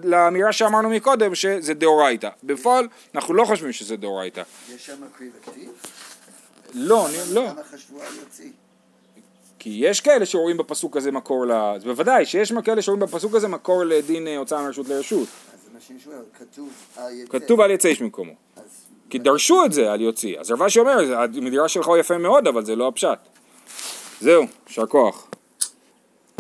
לאמירה 0.04 0.54
שאמרנו 0.54 0.90
מקודם 0.90 1.36
שזה 1.36 1.74
דאורייתא. 1.74 2.30
בפועל 2.44 2.88
אנחנו 3.16 3.34
לא 3.34 3.46
חושבים 3.46 3.72
שזה 3.72 3.98
דאורייתא. 3.98 4.42
יש 4.76 4.86
שם 4.86 4.96
קריב 5.18 5.32
הכתיב? 5.42 5.70
לא, 6.74 7.08
לא. 7.32 7.44
למה 7.44 7.62
חשבו 7.72 8.02
על 8.02 8.14
יוציא? 8.20 8.50
כי 9.66 9.78
יש 9.80 10.02
כאלה 10.02 10.26
שרואים 10.26 10.58
בפסוק 10.58 10.98
הזה 10.98 11.12
מקור 11.12 11.46
ל... 11.46 11.52
אז 11.52 11.84
בוודאי 11.84 12.26
שיש 12.26 12.54
כאלה 12.66 12.82
שרואים 12.82 13.00
בפסוק 13.00 13.36
הזה 13.36 13.48
מקור 13.48 13.84
לדין 13.84 14.28
אה, 14.28 14.38
הוצאה 14.38 14.62
מרשות 14.62 14.88
לרשות. 14.88 15.28
אז 15.54 15.60
מה 15.74 15.80
שואל, 16.00 16.16
כתוב 16.40 16.70
על 16.98 17.14
יצא. 17.14 17.40
כתוב 17.40 17.62
אל 17.62 17.72
יצא 17.72 17.90
איש 17.90 18.02
ממקומו. 18.02 18.32
אז 18.56 18.64
כי 19.10 19.20
דרשו 19.20 19.66
את 19.66 19.74
זה 19.74 19.92
על 19.92 20.02
יוציא. 20.02 20.40
אז 20.40 20.52
רבשי 20.52 20.80
אומר, 20.80 21.16
המדירה 21.18 21.68
שלך 21.68 21.88
הוא 21.88 21.98
יפה 21.98 22.18
מאוד, 22.18 22.48
אבל 22.48 22.66
זה 22.66 22.76
לא 22.76 22.88
הפשט. 22.88 23.20
זהו, 24.22 24.44
יישר 24.68 24.86
כוח. 24.86 25.28